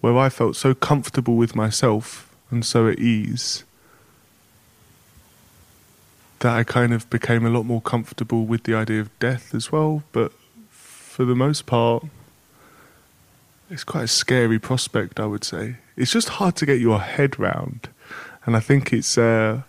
where 0.00 0.18
I 0.18 0.28
felt 0.28 0.56
so 0.56 0.74
comfortable 0.74 1.36
with 1.36 1.54
myself 1.54 2.34
and 2.50 2.64
so 2.64 2.88
at 2.88 2.98
ease 2.98 3.64
that 6.40 6.54
I 6.54 6.64
kind 6.64 6.92
of 6.92 7.08
became 7.10 7.46
a 7.46 7.50
lot 7.50 7.64
more 7.64 7.80
comfortable 7.80 8.44
with 8.44 8.64
the 8.64 8.74
idea 8.74 9.00
of 9.00 9.18
death 9.18 9.54
as 9.54 9.72
well. 9.72 10.02
But 10.12 10.32
for 10.70 11.24
the 11.24 11.34
most 11.34 11.66
part, 11.66 12.04
it's 13.70 13.84
quite 13.84 14.04
a 14.04 14.08
scary 14.08 14.58
prospect, 14.58 15.18
I 15.18 15.26
would 15.26 15.44
say. 15.44 15.76
It's 15.96 16.12
just 16.12 16.28
hard 16.30 16.56
to 16.56 16.66
get 16.66 16.80
your 16.80 17.00
head 17.00 17.38
round. 17.38 17.88
And 18.44 18.56
I 18.56 18.60
think 18.60 18.92
it's. 18.92 19.18
Uh, 19.18 19.62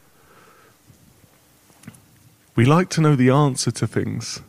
we 2.56 2.66
like 2.66 2.90
to 2.90 3.02
know 3.02 3.16
the 3.16 3.30
answer 3.30 3.72
to 3.72 3.88
things. 3.88 4.42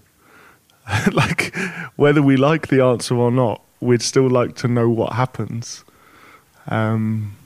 like, 1.12 1.54
whether 1.96 2.22
we 2.22 2.36
like 2.36 2.68
the 2.68 2.82
answer 2.82 3.14
or 3.14 3.30
not, 3.30 3.62
we'd 3.80 4.02
still 4.02 4.28
like 4.28 4.56
to 4.56 4.68
know 4.68 4.88
what 4.88 5.12
happens. 5.12 5.84
Um, 6.66 7.36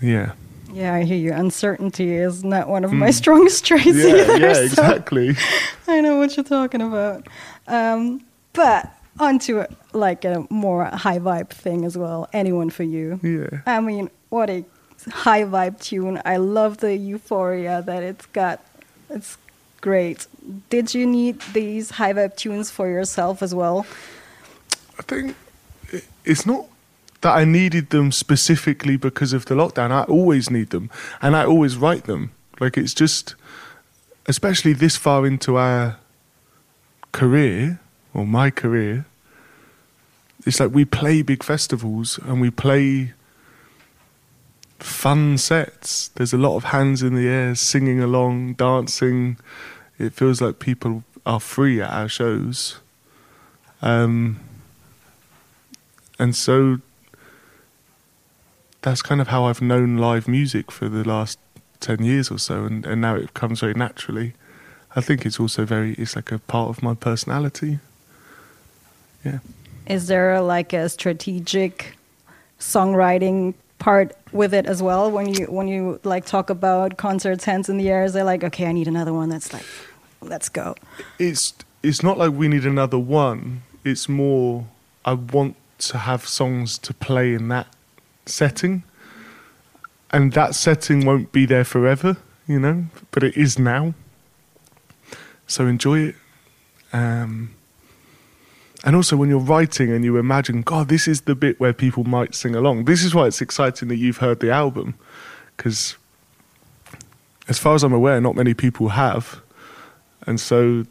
yeah. 0.00 0.32
Yeah, 0.72 0.94
I 0.94 1.04
hear 1.04 1.16
you. 1.16 1.32
Uncertainty 1.32 2.14
is 2.14 2.44
not 2.44 2.68
one 2.68 2.84
of 2.84 2.92
my 2.92 3.10
strongest 3.22 3.64
traits. 3.64 3.86
Yeah, 3.86 4.14
either. 4.16 4.36
yeah, 4.38 4.52
so 4.52 4.62
exactly. 4.62 5.36
I 5.88 6.00
know 6.00 6.18
what 6.18 6.36
you're 6.36 6.44
talking 6.44 6.82
about. 6.82 7.26
Um, 7.66 8.22
but 8.52 8.90
onto 9.18 9.60
a, 9.60 9.68
like 9.92 10.24
a 10.24 10.46
more 10.50 10.84
high 10.84 11.18
vibe 11.18 11.48
thing 11.48 11.84
as 11.84 11.96
well. 11.96 12.28
Anyone 12.32 12.70
for 12.70 12.82
you? 12.82 13.20
Yeah. 13.22 13.60
I 13.66 13.80
mean, 13.80 14.10
what 14.28 14.50
a 14.50 14.64
high 15.10 15.44
vibe 15.44 15.80
tune. 15.80 16.20
I 16.24 16.36
love 16.36 16.78
the 16.78 16.96
euphoria 16.96 17.82
that 17.86 18.02
it's 18.02 18.26
got. 18.26 18.60
It's 19.08 19.38
great. 19.80 20.26
Did 20.70 20.94
you 20.94 21.06
need 21.06 21.40
these 21.52 21.90
high 21.90 22.12
vibe 22.12 22.36
tunes 22.36 22.70
for 22.70 22.88
yourself 22.88 23.42
as 23.42 23.54
well? 23.54 23.86
I 24.98 25.02
think 25.02 25.36
it's 26.24 26.46
not 26.46 26.66
that 27.20 27.36
I 27.36 27.44
needed 27.44 27.90
them 27.90 28.12
specifically 28.12 28.96
because 28.96 29.32
of 29.32 29.46
the 29.46 29.54
lockdown. 29.54 29.90
I 29.90 30.04
always 30.04 30.50
need 30.50 30.70
them, 30.70 30.90
and 31.20 31.34
I 31.34 31.44
always 31.44 31.76
write 31.76 32.04
them. 32.04 32.32
Like 32.60 32.76
it's 32.78 32.94
just, 32.94 33.34
especially 34.26 34.72
this 34.72 34.96
far 34.96 35.26
into 35.26 35.56
our 35.56 35.98
career 37.12 37.80
or 38.14 38.26
my 38.26 38.50
career, 38.50 39.06
it's 40.46 40.60
like 40.60 40.72
we 40.72 40.84
play 40.84 41.22
big 41.22 41.42
festivals 41.42 42.18
and 42.18 42.40
we 42.40 42.50
play 42.50 43.12
fun 44.78 45.38
sets. 45.38 46.08
There's 46.08 46.32
a 46.32 46.38
lot 46.38 46.56
of 46.56 46.64
hands 46.64 47.02
in 47.02 47.14
the 47.14 47.28
air, 47.28 47.54
singing 47.54 48.00
along, 48.00 48.54
dancing. 48.54 49.38
It 49.98 50.12
feels 50.12 50.40
like 50.40 50.58
people 50.58 51.04
are 51.24 51.40
free 51.40 51.80
at 51.80 51.90
our 51.90 52.08
shows. 52.08 52.78
Um, 53.82 54.40
and 56.18 56.34
so 56.34 56.78
that's 58.82 59.02
kind 59.02 59.20
of 59.20 59.28
how 59.28 59.44
I've 59.44 59.60
known 59.60 59.96
live 59.96 60.28
music 60.28 60.70
for 60.70 60.88
the 60.88 61.06
last 61.06 61.38
10 61.80 62.04
years 62.04 62.30
or 62.30 62.38
so, 62.38 62.64
and, 62.64 62.86
and 62.86 63.00
now 63.00 63.16
it 63.16 63.34
comes 63.34 63.60
very 63.60 63.74
naturally. 63.74 64.34
I 64.94 65.00
think 65.00 65.26
it's 65.26 65.38
also 65.38 65.64
very, 65.64 65.94
it's 65.94 66.16
like 66.16 66.32
a 66.32 66.38
part 66.38 66.70
of 66.70 66.82
my 66.82 66.94
personality. 66.94 67.80
Yeah. 69.24 69.40
Is 69.86 70.06
there 70.06 70.40
like 70.40 70.72
a 70.72 70.88
strategic 70.88 71.96
songwriting 72.58 73.54
part 73.78 74.16
with 74.32 74.54
it 74.54 74.66
as 74.66 74.82
well? 74.82 75.10
When 75.10 75.32
you 75.32 75.46
when 75.46 75.68
you 75.68 76.00
like 76.04 76.26
talk 76.26 76.50
about 76.50 76.96
concerts, 76.96 77.44
hands 77.44 77.68
in 77.68 77.76
the 77.76 77.88
air, 77.88 78.04
is 78.04 78.14
it 78.16 78.24
like 78.24 78.44
okay, 78.44 78.66
I 78.66 78.72
need 78.72 78.88
another 78.88 79.12
one 79.12 79.28
that's 79.28 79.52
like, 79.52 79.64
let's 80.20 80.48
go. 80.48 80.74
It's, 81.18 81.54
it's 81.82 82.02
not 82.02 82.18
like 82.18 82.32
we 82.32 82.48
need 82.48 82.64
another 82.64 82.98
one, 82.98 83.62
it's 83.84 84.08
more, 84.08 84.66
I 85.04 85.14
want 85.14 85.56
to 85.78 85.98
have 85.98 86.26
songs 86.26 86.78
to 86.78 86.94
play 86.94 87.34
in 87.34 87.48
that 87.48 87.68
setting. 88.24 88.82
And 90.10 90.32
that 90.32 90.54
setting 90.54 91.04
won't 91.04 91.32
be 91.32 91.46
there 91.46 91.64
forever, 91.64 92.16
you 92.46 92.58
know, 92.58 92.86
but 93.10 93.22
it 93.22 93.36
is 93.36 93.58
now. 93.58 93.94
So 95.46 95.66
enjoy 95.66 95.98
it. 96.00 96.14
Um, 96.92 97.55
and 98.86 98.96
also, 98.96 99.16
when 99.16 99.28
you're 99.28 99.38
writing 99.38 99.92
and 99.92 100.04
you 100.04 100.16
imagine, 100.16 100.62
God, 100.62 100.88
this 100.88 101.06
is 101.06 101.22
the 101.22 101.34
bit 101.34 101.60
where 101.60 101.74
people 101.74 102.04
might 102.04 102.34
sing 102.34 102.54
along. 102.54 102.86
This 102.86 103.04
is 103.04 103.14
why 103.14 103.26
it's 103.26 103.42
exciting 103.42 103.88
that 103.88 103.96
you've 103.96 104.18
heard 104.18 104.40
the 104.40 104.50
album, 104.50 104.94
because 105.56 105.96
as 107.48 107.58
far 107.58 107.74
as 107.74 107.82
I'm 107.82 107.92
aware, 107.92 108.20
not 108.20 108.34
many 108.34 108.54
people 108.54 108.90
have, 108.90 109.42
and 110.26 110.40
so 110.40 110.86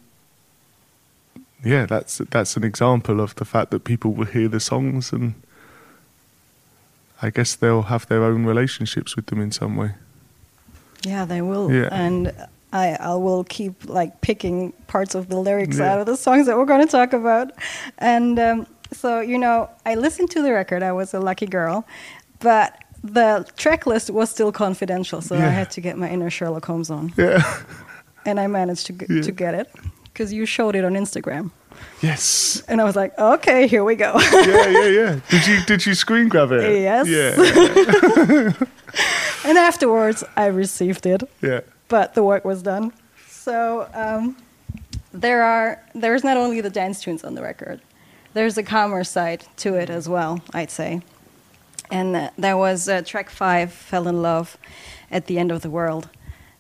yeah, 1.63 1.87
that's 1.87 2.19
that's 2.29 2.55
an 2.55 2.63
example 2.63 3.19
of 3.19 3.33
the 3.35 3.45
fact 3.45 3.71
that 3.71 3.83
people 3.83 4.11
will 4.13 4.25
hear 4.25 4.47
the 4.47 4.59
songs 4.59 5.11
and 5.11 5.33
I 7.21 7.31
guess 7.31 7.55
they'll 7.55 7.83
have 7.83 8.07
their 8.07 8.23
own 8.23 8.45
relationships 8.45 9.15
with 9.15 9.27
them 9.27 9.41
in 9.41 9.51
some 9.51 9.75
way. 9.75 9.95
Yeah, 11.01 11.25
they 11.25 11.41
will. 11.41 11.71
Yeah. 11.71 11.89
And 11.91 12.33
I, 12.75 12.97
I 12.99 13.13
will 13.15 13.43
keep 13.45 13.73
like 13.99 14.11
picking 14.21 14.73
parts 14.87 15.15
of 15.15 15.23
the 15.29 15.37
lyrics 15.39 15.77
Yeah. 15.77 15.93
out 15.93 15.99
of 16.01 16.05
the 16.05 16.17
songs 16.17 16.45
that 16.47 16.55
we're 16.57 16.65
going 16.73 16.85
to 16.85 16.91
talk 16.91 17.13
about. 17.13 17.51
And 17.97 18.37
um, 18.39 18.67
so, 18.91 19.19
you 19.21 19.37
know, 19.37 19.69
I 19.85 19.95
listened 19.95 20.29
to 20.31 20.41
the 20.41 20.51
record. 20.51 20.83
I 20.83 20.91
was 20.91 21.13
a 21.13 21.19
lucky 21.19 21.45
girl, 21.47 21.85
but 22.39 22.77
the 23.03 23.47
track 23.55 23.85
list 23.85 24.09
was 24.09 24.29
still 24.29 24.51
confidential, 24.51 25.21
so 25.21 25.35
I 25.35 25.49
had 25.59 25.69
to 25.71 25.81
get 25.81 25.97
my 25.97 26.09
inner 26.09 26.29
Sherlock 26.29 26.65
Holmes 26.65 26.89
on, 26.89 27.13
Yeah. 27.17 27.41
and 28.25 28.39
I 28.39 28.47
managed 28.47 28.87
to 28.87 28.93
get, 28.93 29.09
Yeah. 29.09 29.21
to 29.21 29.31
get 29.31 29.53
it 29.53 29.67
because 30.05 30.33
you 30.33 30.45
showed 30.45 30.75
it 30.75 30.83
on 30.83 30.93
Instagram, 30.95 31.51
yes. 32.01 32.63
and 32.67 32.81
I 32.81 32.83
was 32.83 32.95
like, 32.95 33.11
okay, 33.19 33.67
here 33.67 33.83
we 33.83 33.95
go. 33.95 34.11
Yeah, 34.19 34.69
yeah, 34.69 34.87
yeah. 34.99 35.19
Did 35.29 35.47
you 35.47 35.57
did 35.67 35.85
you 35.85 35.93
screen 35.93 36.29
grab 36.29 36.51
it? 36.51 36.63
Yes. 36.81 37.05
Yeah. 37.07 38.53
and 39.49 39.57
afterwards, 39.57 40.23
I 40.35 40.47
received 40.47 41.05
it. 41.05 41.21
Yeah. 41.41 41.61
But 41.87 42.13
the 42.13 42.23
work 42.23 42.45
was 42.45 42.61
done. 42.61 42.91
So 43.27 43.89
um, 43.93 44.37
there 45.11 45.43
are 45.43 45.81
there's 45.93 46.23
not 46.23 46.37
only 46.37 46.61
the 46.61 46.69
dance 46.69 47.01
tunes 47.01 47.23
on 47.23 47.35
the 47.35 47.41
record, 47.41 47.81
there's 48.33 48.57
a 48.57 48.63
calmer 48.63 49.03
side 49.03 49.45
to 49.57 49.75
it 49.75 49.89
as 49.89 50.09
well. 50.09 50.41
I'd 50.53 50.71
say, 50.71 51.01
and 51.91 52.15
uh, 52.15 52.29
there 52.37 52.57
was 52.57 52.89
uh, 52.89 53.01
track 53.01 53.29
five, 53.29 53.71
"Fell 53.71 54.07
in 54.07 54.21
Love," 54.21 54.57
at 55.11 55.27
the 55.27 55.37
end 55.39 55.51
of 55.51 55.61
the 55.61 55.69
world, 55.69 56.09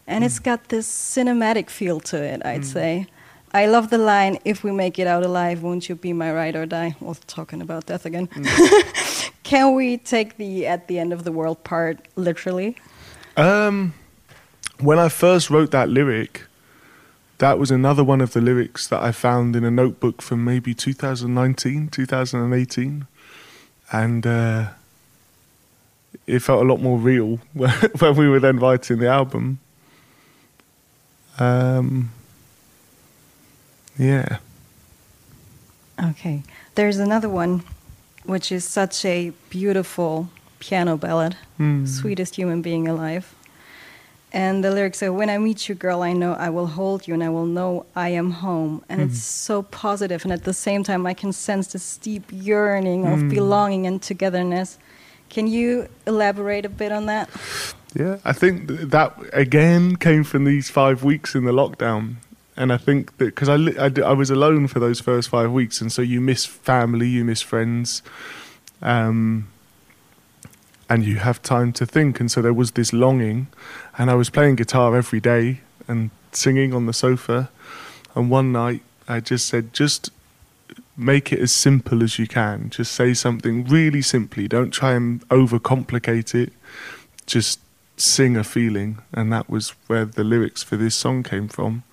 and 0.07 0.23
it's 0.23 0.39
got 0.39 0.69
this 0.69 0.87
cinematic 0.87 1.69
feel 1.69 1.99
to 2.01 2.21
it. 2.21 2.45
I'd 2.45 2.65
say. 2.65 3.07
I 3.53 3.67
love 3.67 3.89
the 3.89 3.97
line, 3.97 4.37
"If 4.43 4.65
we 4.65 4.71
make 4.73 4.99
it 4.99 5.07
out 5.07 5.23
alive, 5.23 5.63
won't 5.63 5.87
you 5.87 5.95
be 5.95 6.11
my 6.11 6.29
ride 6.31 6.57
or 6.57 6.65
die?" 6.65 6.95
Well, 6.99 7.15
talking 7.25 7.61
about 7.61 7.85
death 7.85 8.05
again. 8.05 8.27
Can 9.43 9.75
we 9.75 9.97
take 9.97 10.35
the 10.35 10.67
"at 10.67 10.87
the 10.89 10.99
end 10.99 11.13
of 11.13 11.23
the 11.23 11.31
world" 11.31 11.63
part 11.63 12.05
literally? 12.17 12.75
Um, 13.37 13.93
when 14.79 14.99
I 14.99 15.09
first 15.09 15.49
wrote 15.49 15.71
that 15.71 15.89
lyric, 15.89 16.43
that 17.37 17.59
was 17.59 17.71
another 17.71 18.03
one 18.03 18.21
of 18.21 18.33
the 18.33 18.41
lyrics 18.41 18.87
that 18.87 19.01
I 19.01 19.11
found 19.11 19.55
in 19.55 19.63
a 19.65 19.71
notebook 19.71 20.21
from 20.21 20.43
maybe 20.43 20.73
2019, 20.73 21.89
2018. 21.89 23.07
And 23.91 24.25
uh, 24.25 24.69
it 26.25 26.39
felt 26.39 26.61
a 26.63 26.65
lot 26.65 26.81
more 26.81 26.97
real 26.97 27.39
when 27.53 28.15
we 28.15 28.27
were 28.29 28.39
then 28.39 28.57
writing 28.59 28.99
the 28.99 29.07
album. 29.07 29.59
Um, 31.39 32.11
yeah. 33.97 34.37
Okay. 36.01 36.43
There's 36.75 36.97
another 36.97 37.29
one, 37.29 37.63
which 38.23 38.51
is 38.51 38.65
such 38.65 39.03
a 39.05 39.31
beautiful 39.49 40.29
piano 40.59 40.97
ballad, 40.97 41.35
Hmm. 41.57 41.85
Sweetest 41.85 42.35
Human 42.35 42.61
Being 42.61 42.87
Alive. 42.87 43.34
And 44.35 44.65
the 44.65 44.69
lyrics 44.69 45.01
are 45.01 45.13
When 45.13 45.29
I 45.29 45.37
meet 45.37 45.69
you, 45.69 45.75
girl, 45.75 46.03
I 46.03 46.11
know 46.11 46.33
I 46.33 46.49
will 46.49 46.67
hold 46.67 47.07
you 47.07 47.13
and 47.13 47.23
I 47.23 47.29
will 47.29 47.45
know 47.45 47.85
I 47.95 48.09
am 48.09 48.31
home. 48.31 48.83
And 48.89 48.99
it's 49.01 49.23
so 49.23 49.63
positive, 49.63 50.25
And 50.25 50.33
at 50.33 50.43
the 50.43 50.53
same 50.53 50.83
time, 50.83 51.07
I 51.07 51.13
can 51.13 51.31
sense 51.31 51.67
this 51.67 51.97
deep 51.97 52.23
yearning 52.31 53.07
of 53.07 53.29
belonging 53.29 53.87
and 53.87 54.01
togetherness. 54.01 54.77
Can 55.29 55.47
you 55.47 55.87
elaborate 56.05 56.65
a 56.65 56.69
bit 56.69 56.91
on 56.91 57.05
that? 57.05 57.29
Yeah, 57.93 58.17
I 58.25 58.33
think 58.33 58.67
that 58.67 59.17
again 59.31 59.95
came 59.95 60.25
from 60.25 60.43
these 60.43 60.69
five 60.69 61.05
weeks 61.05 61.33
in 61.33 61.45
the 61.45 61.53
lockdown, 61.53 62.15
and 62.57 62.73
I 62.73 62.77
think 62.77 63.17
that 63.17 63.25
because 63.25 63.47
I, 63.47 63.55
I 63.55 63.89
I 64.11 64.13
was 64.13 64.29
alone 64.29 64.67
for 64.67 64.81
those 64.81 64.99
first 64.99 65.29
five 65.29 65.49
weeks, 65.49 65.79
and 65.79 65.89
so 65.89 66.01
you 66.01 66.19
miss 66.19 66.45
family, 66.45 67.07
you 67.07 67.23
miss 67.23 67.41
friends, 67.41 68.03
um, 68.81 69.47
and 70.89 71.03
you 71.03 71.17
have 71.17 71.41
time 71.41 71.73
to 71.73 71.85
think, 71.85 72.19
and 72.19 72.31
so 72.31 72.41
there 72.41 72.53
was 72.53 72.71
this 72.71 72.93
longing, 72.93 73.47
and 73.97 74.11
I 74.11 74.15
was 74.15 74.29
playing 74.29 74.55
guitar 74.55 74.95
every 74.95 75.19
day 75.19 75.61
and 75.87 76.11
singing 76.31 76.73
on 76.73 76.85
the 76.85 76.93
sofa, 76.93 77.49
and 78.13 78.29
one 78.29 78.51
night 78.51 78.81
I 79.07 79.19
just 79.19 79.47
said, 79.47 79.73
just 79.73 80.11
make 80.97 81.31
it 81.31 81.39
as 81.39 81.51
simple 81.51 82.03
as 82.03 82.17
you 82.17 82.27
can. 82.27 82.69
Just 82.69 82.93
say 82.93 83.13
something 83.13 83.65
really 83.65 84.01
simply. 84.01 84.47
Don't 84.47 84.71
try 84.71 84.93
and 84.93 85.27
overcomplicate 85.29 86.33
it. 86.33 86.53
Just 87.25 87.59
sing 87.97 88.35
a 88.37 88.43
feeling, 88.43 88.99
and 89.13 89.31
that 89.31 89.49
was 89.49 89.69
where 89.87 90.05
the 90.05 90.23
lyrics 90.23 90.63
for 90.63 90.77
this 90.77 90.95
song 90.95 91.23
came 91.23 91.47
from. 91.47 91.83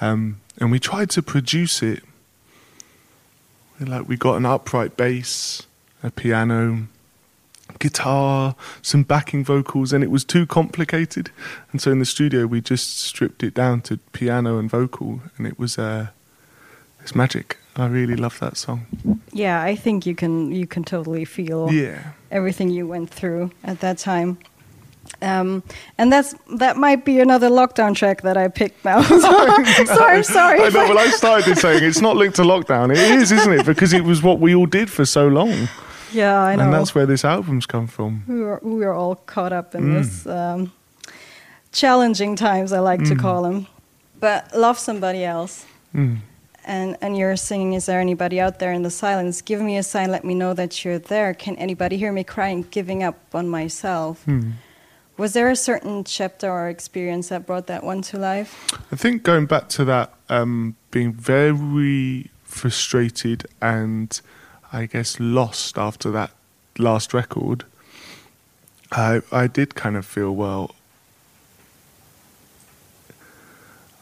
Um, 0.00 0.40
and 0.58 0.70
we 0.70 0.78
tried 0.78 1.10
to 1.10 1.22
produce 1.22 1.82
it. 1.82 2.02
Like 3.80 4.08
we 4.08 4.16
got 4.16 4.36
an 4.36 4.46
upright 4.46 4.96
bass, 4.96 5.62
a 6.02 6.10
piano, 6.10 6.88
guitar, 7.78 8.54
some 8.82 9.02
backing 9.02 9.44
vocals, 9.44 9.92
and 9.92 10.02
it 10.04 10.10
was 10.10 10.24
too 10.24 10.46
complicated. 10.46 11.30
And 11.72 11.80
so 11.80 11.90
in 11.90 11.98
the 11.98 12.04
studio, 12.06 12.46
we 12.46 12.60
just 12.60 12.98
stripped 13.00 13.42
it 13.42 13.54
down 13.54 13.80
to 13.82 13.98
piano 14.12 14.58
and 14.58 14.70
vocal, 14.70 15.20
and 15.36 15.46
it 15.46 15.58
was 15.58 15.78
uh, 15.78 16.08
it's 17.00 17.14
magic. 17.14 17.56
I 17.76 17.86
really 17.86 18.16
love 18.16 18.38
that 18.40 18.56
song. 18.56 18.86
Yeah, 19.32 19.62
I 19.62 19.76
think 19.76 20.04
you 20.06 20.14
can 20.14 20.50
you 20.52 20.66
can 20.66 20.82
totally 20.84 21.24
feel 21.24 21.70
Yeah. 21.72 21.98
everything 22.30 22.70
you 22.70 22.86
went 22.88 23.10
through 23.10 23.50
at 23.64 23.80
that 23.80 23.98
time. 23.98 24.38
Um, 25.22 25.62
and 25.96 26.12
that's 26.12 26.34
that 26.58 26.76
might 26.76 27.04
be 27.04 27.18
another 27.20 27.48
lockdown 27.48 27.94
track 27.94 28.22
that 28.22 28.36
I 28.36 28.48
picked 28.48 28.84
now. 28.84 29.00
sorry, 29.20 29.64
sorry, 29.86 30.22
sorry. 30.22 30.60
I 30.60 30.68
know. 30.68 30.88
Well, 30.88 30.98
I 30.98 31.08
started 31.08 31.56
saying 31.56 31.82
it's 31.82 32.00
not 32.02 32.16
linked 32.16 32.36
to 32.36 32.42
lockdown. 32.42 32.90
It 32.92 32.98
is, 32.98 33.32
isn't 33.32 33.52
it? 33.52 33.64
Because 33.66 33.92
it 33.94 34.04
was 34.04 34.22
what 34.22 34.38
we 34.38 34.54
all 34.54 34.66
did 34.66 34.90
for 34.90 35.06
so 35.06 35.26
long, 35.28 35.68
yeah, 36.12 36.38
I 36.40 36.56
know. 36.56 36.64
and 36.64 36.72
that's 36.72 36.94
where 36.94 37.06
this 37.06 37.24
album's 37.24 37.66
come 37.66 37.86
from. 37.86 38.22
We 38.28 38.42
are, 38.42 38.60
we 38.62 38.84
were 38.86 38.94
all 38.94 39.16
caught 39.16 39.52
up 39.52 39.74
in 39.74 39.84
Mm. 39.84 39.94
this 39.94 40.26
um, 40.26 40.72
challenging 41.72 42.36
times. 42.36 42.72
I 42.72 42.80
like 42.80 43.04
to 43.04 43.14
call 43.14 43.42
them. 43.42 43.66
But 44.20 44.54
love 44.56 44.78
somebody 44.78 45.24
else. 45.24 45.64
Mm. 45.94 46.18
And 46.64 46.96
and 47.00 47.16
you're 47.16 47.36
singing. 47.36 47.72
Is 47.74 47.86
there 47.86 48.00
anybody 48.00 48.40
out 48.40 48.58
there 48.58 48.72
in 48.72 48.82
the 48.82 48.90
silence? 48.90 49.40
Give 49.42 49.60
me 49.62 49.78
a 49.78 49.82
sign. 49.82 50.10
Let 50.10 50.24
me 50.24 50.34
know 50.34 50.54
that 50.54 50.84
you're 50.84 50.98
there. 50.98 51.32
Can 51.34 51.56
anybody 51.56 51.96
hear 51.96 52.12
me 52.12 52.24
crying? 52.24 52.66
Giving 52.70 53.02
up 53.02 53.16
on 53.32 53.48
myself. 53.48 54.24
Mm. 54.26 54.52
Was 55.16 55.32
there 55.32 55.48
a 55.50 55.56
certain 55.56 56.04
chapter 56.04 56.48
or 56.50 56.68
experience 56.68 57.28
that 57.30 57.46
brought 57.46 57.66
that 57.68 57.82
one 57.84 58.02
to 58.02 58.18
life? 58.18 58.70
I 58.92 58.96
think 58.96 59.22
going 59.24 59.46
back 59.46 59.68
to 59.70 59.84
that, 59.86 60.12
um, 60.28 60.76
being 60.90 61.12
very 61.12 62.30
frustrated 62.44 63.46
and 63.60 64.20
I 64.72 64.86
guess 64.86 65.18
lost 65.18 65.78
after 65.78 66.10
that 66.10 66.30
last 66.78 67.14
record, 67.14 67.64
I 68.92 69.22
I 69.32 69.46
did 69.46 69.74
kind 69.74 69.96
of 69.96 70.04
feel 70.06 70.34
well. 70.34 70.74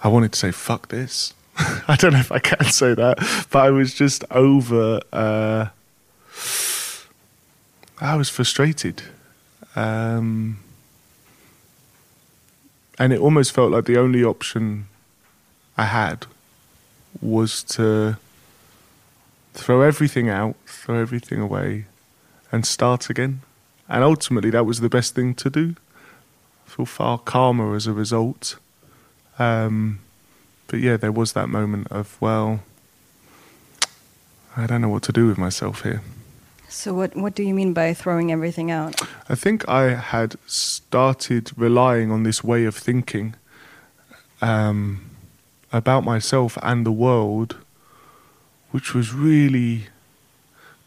I 0.02 0.08
wanted 0.08 0.32
to 0.32 0.38
say 0.38 0.50
fuck 0.50 0.88
this. 0.88 1.34
I 1.88 1.96
don't 1.96 2.12
know 2.12 2.20
if 2.20 2.32
I 2.32 2.38
can 2.38 2.64
say 2.66 2.94
that, 2.94 3.18
but 3.50 3.58
I 3.58 3.70
was 3.70 3.94
just 3.94 4.24
over. 4.30 5.00
Uh, 5.12 5.68
I 7.98 8.14
was 8.16 8.28
frustrated. 8.28 9.02
Um, 9.74 10.58
and 12.98 13.12
it 13.12 13.20
almost 13.20 13.52
felt 13.52 13.72
like 13.72 13.84
the 13.84 13.98
only 13.98 14.24
option 14.24 14.86
I 15.76 15.84
had 15.84 16.26
was 17.20 17.62
to 17.62 18.18
throw 19.56 19.80
everything 19.82 20.28
out, 20.28 20.54
throw 20.66 21.00
everything 21.00 21.40
away, 21.40 21.86
and 22.52 22.64
start 22.64 23.10
again. 23.10 23.40
And 23.88 24.04
ultimately, 24.04 24.50
that 24.50 24.66
was 24.66 24.80
the 24.80 24.88
best 24.88 25.14
thing 25.14 25.34
to 25.34 25.50
do. 25.50 25.74
I 26.66 26.70
feel 26.70 26.86
far 26.86 27.18
calmer 27.18 27.74
as 27.74 27.86
a 27.86 27.92
result. 27.92 28.56
Um, 29.38 30.00
but 30.66 30.80
yeah, 30.80 30.96
there 30.96 31.12
was 31.12 31.32
that 31.32 31.48
moment 31.48 31.86
of, 31.90 32.16
well, 32.20 32.60
I 34.56 34.66
don't 34.66 34.80
know 34.80 34.88
what 34.88 35.02
to 35.04 35.12
do 35.12 35.26
with 35.26 35.38
myself 35.38 35.82
here. 35.82 36.02
So 36.68 36.92
what 36.92 37.16
what 37.16 37.34
do 37.34 37.42
you 37.42 37.54
mean 37.54 37.72
by 37.72 37.94
throwing 37.94 38.32
everything 38.32 38.70
out? 38.70 39.00
I 39.28 39.34
think 39.34 39.68
I 39.68 39.94
had 39.94 40.36
started 40.46 41.50
relying 41.56 42.10
on 42.10 42.22
this 42.22 42.42
way 42.42 42.64
of 42.64 42.74
thinking 42.74 43.34
um, 44.42 45.10
about 45.72 46.04
myself 46.04 46.58
and 46.62 46.84
the 46.84 46.92
world, 46.92 47.56
which 48.76 48.92
was 48.92 49.14
really 49.14 49.86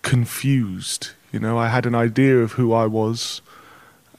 confused. 0.04 1.10
You 1.32 1.40
know, 1.40 1.58
I 1.58 1.70
had 1.70 1.88
an 1.88 1.96
idea 1.96 2.38
of 2.38 2.52
who 2.52 2.72
I 2.72 2.86
was 2.86 3.42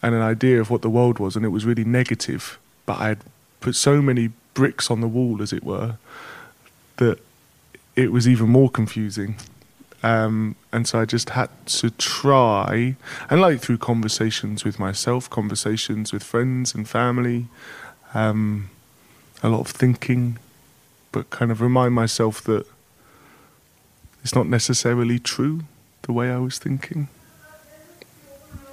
and 0.03 0.13
an 0.13 0.23
idea 0.23 0.61
of 0.61 0.71
what 0.71 0.83
the 0.83 0.91
world 0.91 1.21
was, 1.21 1.37
and 1.37 1.45
it 1.45 1.51
was 1.51 1.65
really 1.65 1.85
negative. 1.85 2.59
But 2.85 2.99
I 2.99 3.07
had 3.11 3.19
put 3.61 3.77
so 3.77 4.03
many 4.03 4.31
bricks 4.55 4.91
on 4.91 5.01
the 5.01 5.07
wall, 5.07 5.41
as 5.41 5.53
it 5.53 5.63
were, 5.63 5.99
that 6.97 7.21
it 7.95 8.11
was 8.11 8.27
even 8.27 8.49
more 8.49 8.69
confusing. 8.69 9.37
Um, 10.03 10.57
and 10.73 10.89
so 10.89 10.99
I 10.99 11.05
just 11.05 11.31
had 11.31 11.51
to 11.67 11.91
try, 11.91 12.97
and 13.31 13.41
like 13.41 13.61
through 13.61 13.79
conversations 13.79 14.65
with 14.65 14.81
myself, 14.81 15.31
conversations 15.31 16.13
with 16.13 16.25
friends 16.25 16.75
and 16.75 16.89
family, 16.89 17.47
um, 18.15 18.69
a 19.45 19.49
lot 19.49 19.61
of 19.61 19.69
thinking, 19.69 20.41
but 21.13 21.31
kind 21.31 21.53
of 21.53 21.61
remind 21.61 21.95
myself 21.95 22.43
that 22.43 22.67
it's 24.23 24.35
not 24.35 24.47
necessarily 24.47 25.19
true 25.19 25.61
the 26.03 26.13
way 26.13 26.31
I 26.31 26.39
was 26.39 26.59
thinking. 26.59 27.09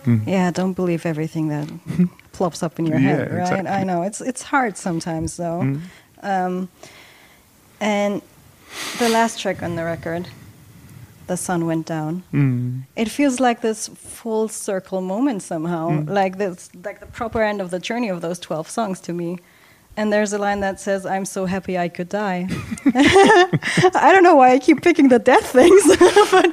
Mm. 0.06 0.26
Yeah, 0.28 0.52
don't 0.52 0.74
believe 0.74 1.06
everything 1.06 1.50
that 1.50 1.68
plops 2.32 2.64
up 2.64 2.80
in 2.80 2.86
your 2.86 3.00
Yeah, 3.00 3.10
head, 3.10 3.32
right? 3.34 3.42
exactly. 3.42 3.70
I 3.70 3.84
know 3.84 4.04
it's 4.04 4.22
it's 4.22 4.42
hard 4.44 4.78
sometimes 4.78 5.38
though. 5.38 5.62
Mm. 5.64 5.82
Um, 6.24 6.70
and 7.80 8.22
the 9.00 9.10
last 9.10 9.40
track 9.42 9.62
on 9.64 9.76
the 9.76 9.84
record, 9.84 10.28
"The 11.28 11.38
Sun 11.38 11.66
Went 11.66 11.86
Down," 11.86 12.24
Mm. 12.34 12.84
it 12.96 13.10
feels 13.10 13.40
like 13.40 13.62
this 13.62 13.88
full 13.90 14.48
circle 14.48 15.02
moment 15.02 15.42
somehow, 15.44 15.90
Mm. 15.90 16.10
like 16.10 16.38
this, 16.38 16.70
like 16.86 17.00
the 17.00 17.06
proper 17.06 17.42
end 17.42 17.62
of 17.62 17.70
the 17.70 17.80
journey 17.80 18.10
of 18.10 18.22
those 18.22 18.40
twelve 18.40 18.70
songs 18.70 19.00
to 19.02 19.14
me. 19.14 19.38
And 19.98 20.14
there's 20.14 20.32
a 20.32 20.38
line 20.38 20.60
that 20.60 20.80
says, 20.80 21.08
"I'm 21.08 21.26
so 21.26 21.46
happy 21.46 21.76
I 21.76 21.90
could 21.90 22.08
die." 22.08 22.48
I 22.86 24.12
don't 24.14 24.22
know 24.22 24.36
why 24.36 24.52
I 24.52 24.60
keep 24.60 24.84
picking 24.84 25.10
the 25.10 25.18
death 25.18 25.48
things, 25.48 25.84
but 26.32 26.46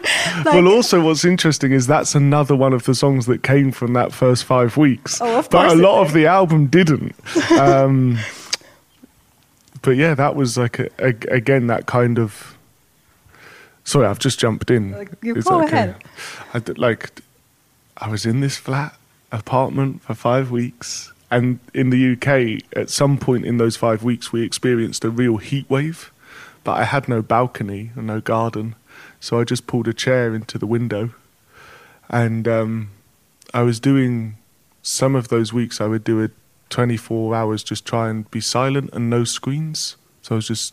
like, 0.46 0.46
well, 0.46 0.66
also, 0.66 1.02
what's 1.02 1.26
interesting 1.26 1.70
is 1.72 1.86
that's 1.86 2.14
another 2.14 2.56
one 2.56 2.72
of 2.72 2.84
the 2.84 2.94
songs 2.94 3.26
that 3.26 3.42
came 3.42 3.70
from 3.70 3.92
that 3.92 4.14
first 4.14 4.44
five 4.44 4.78
weeks. 4.78 5.20
Oh, 5.20 5.40
of 5.40 5.50
but 5.50 5.68
course 5.68 5.72
a 5.74 5.76
lot 5.76 6.00
did. 6.00 6.06
of 6.08 6.14
the 6.14 6.26
album 6.26 6.66
didn't. 6.66 7.14
Um, 7.54 8.18
but 9.82 9.92
yeah, 9.92 10.14
that 10.14 10.34
was 10.34 10.56
like 10.56 10.78
a, 10.78 10.88
a, 10.98 11.14
again 11.28 11.66
that 11.68 11.86
kind 11.86 12.18
of. 12.18 12.56
Sorry, 13.84 14.06
I've 14.06 14.18
just 14.18 14.38
jumped 14.38 14.70
in. 14.70 14.92
Like, 14.92 15.10
you 15.22 15.34
go 15.42 15.62
okay? 15.62 15.66
ahead. 15.66 15.96
I 16.54 16.62
like, 16.76 17.20
I 17.98 18.08
was 18.08 18.24
in 18.24 18.40
this 18.40 18.56
flat 18.56 18.96
apartment 19.30 20.02
for 20.02 20.14
five 20.14 20.50
weeks, 20.50 21.12
and 21.34 21.58
in 21.74 21.90
the 21.90 22.12
UK, 22.12 22.62
at 22.76 22.88
some 22.90 23.18
point 23.18 23.44
in 23.44 23.58
those 23.58 23.76
five 23.76 24.04
weeks, 24.04 24.32
we 24.32 24.42
experienced 24.42 25.04
a 25.04 25.10
real 25.10 25.38
heat 25.38 25.68
wave. 25.68 26.12
But 26.62 26.78
I 26.78 26.84
had 26.84 27.08
no 27.08 27.22
balcony 27.22 27.90
and 27.96 28.06
no 28.06 28.20
garden, 28.20 28.76
so 29.18 29.40
I 29.40 29.44
just 29.44 29.66
pulled 29.66 29.88
a 29.88 29.92
chair 29.92 30.32
into 30.32 30.58
the 30.58 30.66
window, 30.66 31.10
and 32.08 32.46
um, 32.46 32.90
I 33.52 33.62
was 33.62 33.80
doing 33.80 34.36
some 34.80 35.16
of 35.16 35.28
those 35.28 35.52
weeks. 35.52 35.80
I 35.80 35.86
would 35.86 36.04
do 36.04 36.22
a 36.22 36.30
24 36.70 37.34
hours 37.34 37.62
just 37.62 37.84
try 37.84 38.08
and 38.08 38.30
be 38.30 38.40
silent 38.40 38.90
and 38.92 39.10
no 39.10 39.24
screens. 39.24 39.96
So 40.22 40.34
I 40.34 40.36
was 40.36 40.48
just 40.48 40.72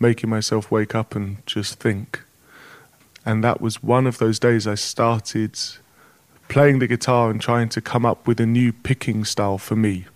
making 0.00 0.28
myself 0.28 0.70
wake 0.70 0.94
up 0.94 1.14
and 1.14 1.44
just 1.46 1.80
think. 1.80 2.24
And 3.24 3.42
that 3.44 3.60
was 3.60 3.82
one 3.82 4.06
of 4.06 4.18
those 4.18 4.38
days 4.38 4.66
I 4.66 4.74
started 4.74 5.58
playing 6.48 6.78
the 6.78 6.86
guitar 6.86 7.30
and 7.30 7.40
trying 7.40 7.68
to 7.70 7.80
come 7.80 8.04
up 8.04 8.26
with 8.26 8.40
a 8.40 8.46
new 8.46 8.72
picking 8.72 9.24
style 9.24 9.58
for 9.58 9.76
me. 9.76 10.06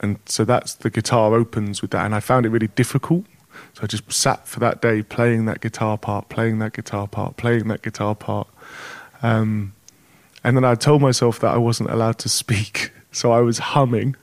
And 0.00 0.18
so 0.26 0.44
that's 0.44 0.74
the 0.74 0.90
guitar 0.90 1.34
opens 1.34 1.80
with 1.80 1.90
that. 1.92 2.04
And 2.04 2.14
I 2.14 2.20
found 2.20 2.46
it 2.46 2.50
really 2.50 2.68
difficult. 2.68 3.24
So 3.74 3.84
I 3.84 3.86
just 3.86 4.10
sat 4.12 4.46
for 4.46 4.60
that 4.60 4.82
day 4.82 5.02
playing 5.02 5.46
that 5.46 5.60
guitar 5.60 5.96
part, 5.96 6.28
playing 6.28 6.58
that 6.58 6.72
guitar 6.72 7.06
part, 7.08 7.36
playing 7.36 7.68
that 7.68 7.82
guitar 7.82 8.14
part. 8.14 8.48
Um, 9.22 9.72
and 10.42 10.56
then 10.56 10.64
I 10.64 10.74
told 10.74 11.00
myself 11.00 11.40
that 11.40 11.54
I 11.54 11.56
wasn't 11.56 11.90
allowed 11.90 12.18
to 12.20 12.28
speak. 12.28 12.92
So 13.14 13.30
I 13.30 13.42
was 13.42 13.58
humming 13.58 14.16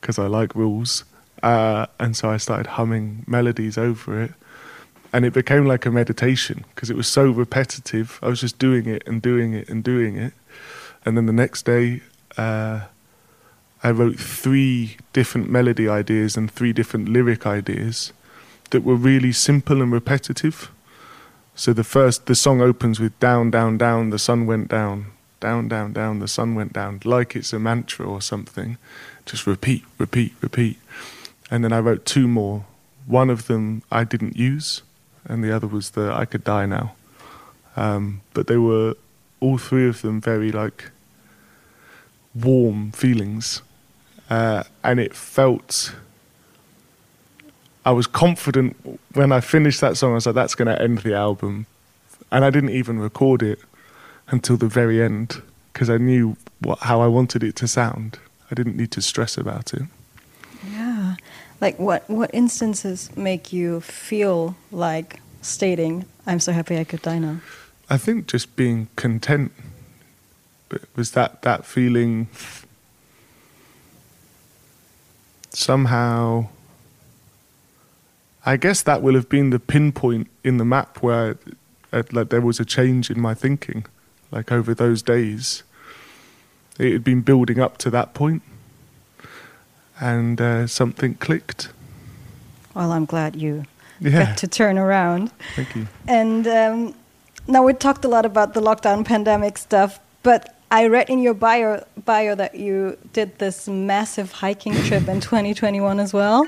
because 0.00 0.18
I 0.18 0.26
like 0.26 0.56
rules. 0.56 1.04
Uh, 1.44 1.86
and 2.00 2.16
so 2.16 2.30
I 2.30 2.36
started 2.36 2.66
humming 2.66 3.24
melodies 3.28 3.78
over 3.78 4.20
it. 4.20 4.32
And 5.14 5.24
it 5.24 5.32
became 5.32 5.64
like 5.64 5.86
a 5.86 5.92
meditation 5.92 6.64
because 6.74 6.90
it 6.90 6.96
was 6.96 7.06
so 7.06 7.30
repetitive. 7.30 8.18
I 8.20 8.28
was 8.28 8.40
just 8.40 8.58
doing 8.58 8.86
it 8.86 9.04
and 9.06 9.22
doing 9.22 9.54
it 9.54 9.68
and 9.68 9.84
doing 9.84 10.16
it. 10.16 10.32
And 11.04 11.16
then 11.16 11.26
the 11.26 11.32
next 11.32 11.64
day, 11.64 12.02
uh, 12.36 12.80
I 13.84 13.90
wrote 13.92 14.18
three 14.18 14.96
different 15.12 15.48
melody 15.48 15.88
ideas 15.88 16.36
and 16.36 16.50
three 16.50 16.72
different 16.72 17.08
lyric 17.08 17.46
ideas 17.46 18.12
that 18.70 18.82
were 18.82 18.96
really 18.96 19.30
simple 19.30 19.80
and 19.82 19.92
repetitive. 19.92 20.72
So 21.54 21.72
the 21.72 21.84
first, 21.84 22.26
the 22.26 22.34
song 22.34 22.60
opens 22.60 22.98
with 22.98 23.16
down, 23.20 23.52
down, 23.52 23.78
down, 23.78 24.10
the 24.10 24.18
sun 24.18 24.46
went 24.46 24.66
down, 24.66 25.12
down, 25.38 25.68
down, 25.68 25.92
down, 25.92 26.18
the 26.18 26.26
sun 26.26 26.56
went 26.56 26.72
down, 26.72 27.00
like 27.04 27.36
it's 27.36 27.52
a 27.52 27.60
mantra 27.60 28.04
or 28.04 28.20
something. 28.20 28.78
Just 29.26 29.46
repeat, 29.46 29.84
repeat, 29.96 30.32
repeat. 30.40 30.78
And 31.52 31.62
then 31.62 31.72
I 31.72 31.78
wrote 31.78 32.04
two 32.04 32.26
more. 32.26 32.64
One 33.06 33.30
of 33.30 33.46
them 33.46 33.82
I 33.92 34.02
didn't 34.02 34.36
use, 34.36 34.82
and 35.26 35.42
the 35.42 35.54
other 35.54 35.66
was 35.66 35.90
the 35.90 36.12
I 36.12 36.24
could 36.24 36.44
die 36.44 36.66
now. 36.66 36.94
Um, 37.76 38.20
but 38.34 38.46
they 38.46 38.56
were 38.56 38.94
all 39.40 39.58
three 39.58 39.88
of 39.88 40.02
them 40.02 40.20
very 40.20 40.52
like 40.52 40.90
warm 42.34 42.92
feelings, 42.92 43.62
uh, 44.30 44.64
and 44.82 45.00
it 45.00 45.14
felt. 45.14 45.94
I 47.86 47.90
was 47.90 48.06
confident 48.06 48.98
when 49.12 49.30
I 49.30 49.40
finished 49.40 49.80
that 49.82 49.96
song. 49.96 50.12
I 50.12 50.14
was 50.14 50.26
like, 50.26 50.34
"That's 50.34 50.54
going 50.54 50.68
to 50.68 50.80
end 50.80 50.98
the 50.98 51.14
album," 51.14 51.66
and 52.30 52.44
I 52.44 52.50
didn't 52.50 52.70
even 52.70 52.98
record 52.98 53.42
it 53.42 53.58
until 54.28 54.56
the 54.56 54.68
very 54.68 55.02
end. 55.02 55.42
because 55.74 55.90
I 55.90 55.98
knew 55.98 56.36
what, 56.60 56.78
how 56.78 57.00
I 57.00 57.08
wanted 57.08 57.42
it 57.42 57.56
to 57.56 57.68
sound. 57.68 58.18
I 58.50 58.54
didn't 58.54 58.76
need 58.76 58.92
to 58.92 59.02
stress 59.02 59.36
about 59.36 59.74
it. 59.74 59.82
Like 61.60 61.78
what 61.78 62.08
what 62.08 62.30
instances 62.32 63.14
make 63.16 63.52
you 63.52 63.80
feel 63.80 64.56
like 64.70 65.20
stating 65.42 66.04
I'm 66.26 66.40
so 66.40 66.52
happy 66.52 66.78
I 66.78 66.84
could 66.84 67.02
die 67.02 67.18
now? 67.18 67.40
I 67.88 67.96
think 67.98 68.26
just 68.26 68.56
being 68.56 68.88
content 68.96 69.52
was 70.96 71.12
that 71.12 71.42
that 71.42 71.64
feeling 71.64 72.28
somehow 75.50 76.48
I 78.46 78.56
guess 78.56 78.82
that 78.82 79.02
will 79.02 79.14
have 79.14 79.28
been 79.28 79.50
the 79.50 79.58
pinpoint 79.58 80.28
in 80.42 80.58
the 80.58 80.64
map 80.64 81.02
where 81.02 81.38
uh, 81.92 82.02
like 82.12 82.30
there 82.30 82.40
was 82.40 82.60
a 82.60 82.64
change 82.64 83.10
in 83.10 83.20
my 83.20 83.34
thinking 83.34 83.86
like 84.30 84.50
over 84.50 84.74
those 84.74 85.02
days 85.02 85.62
it 86.78 86.92
had 86.92 87.04
been 87.04 87.20
building 87.20 87.60
up 87.60 87.78
to 87.78 87.90
that 87.90 88.14
point 88.14 88.42
and 90.00 90.40
uh, 90.40 90.66
something 90.66 91.14
clicked 91.14 91.68
Well, 92.74 92.92
I'm 92.92 93.04
glad 93.04 93.36
you 93.36 93.64
yeah 94.00 94.24
got 94.26 94.38
to 94.38 94.48
turn 94.48 94.78
around. 94.78 95.30
thank 95.54 95.74
you 95.76 95.86
And 96.08 96.46
um, 96.46 96.94
now 97.46 97.62
we 97.62 97.72
talked 97.74 98.04
a 98.04 98.08
lot 98.08 98.26
about 98.26 98.54
the 98.54 98.60
lockdown 98.60 99.04
pandemic 99.04 99.58
stuff, 99.58 100.00
but 100.22 100.54
I 100.70 100.86
read 100.86 101.08
in 101.08 101.20
your 101.20 101.34
bio 101.34 101.84
bio 102.04 102.34
that 102.34 102.54
you 102.56 102.96
did 103.12 103.38
this 103.38 103.68
massive 103.68 104.32
hiking 104.32 104.74
trip 104.74 105.08
in 105.08 105.20
2021 105.30 106.00
as 106.00 106.12
well. 106.12 106.46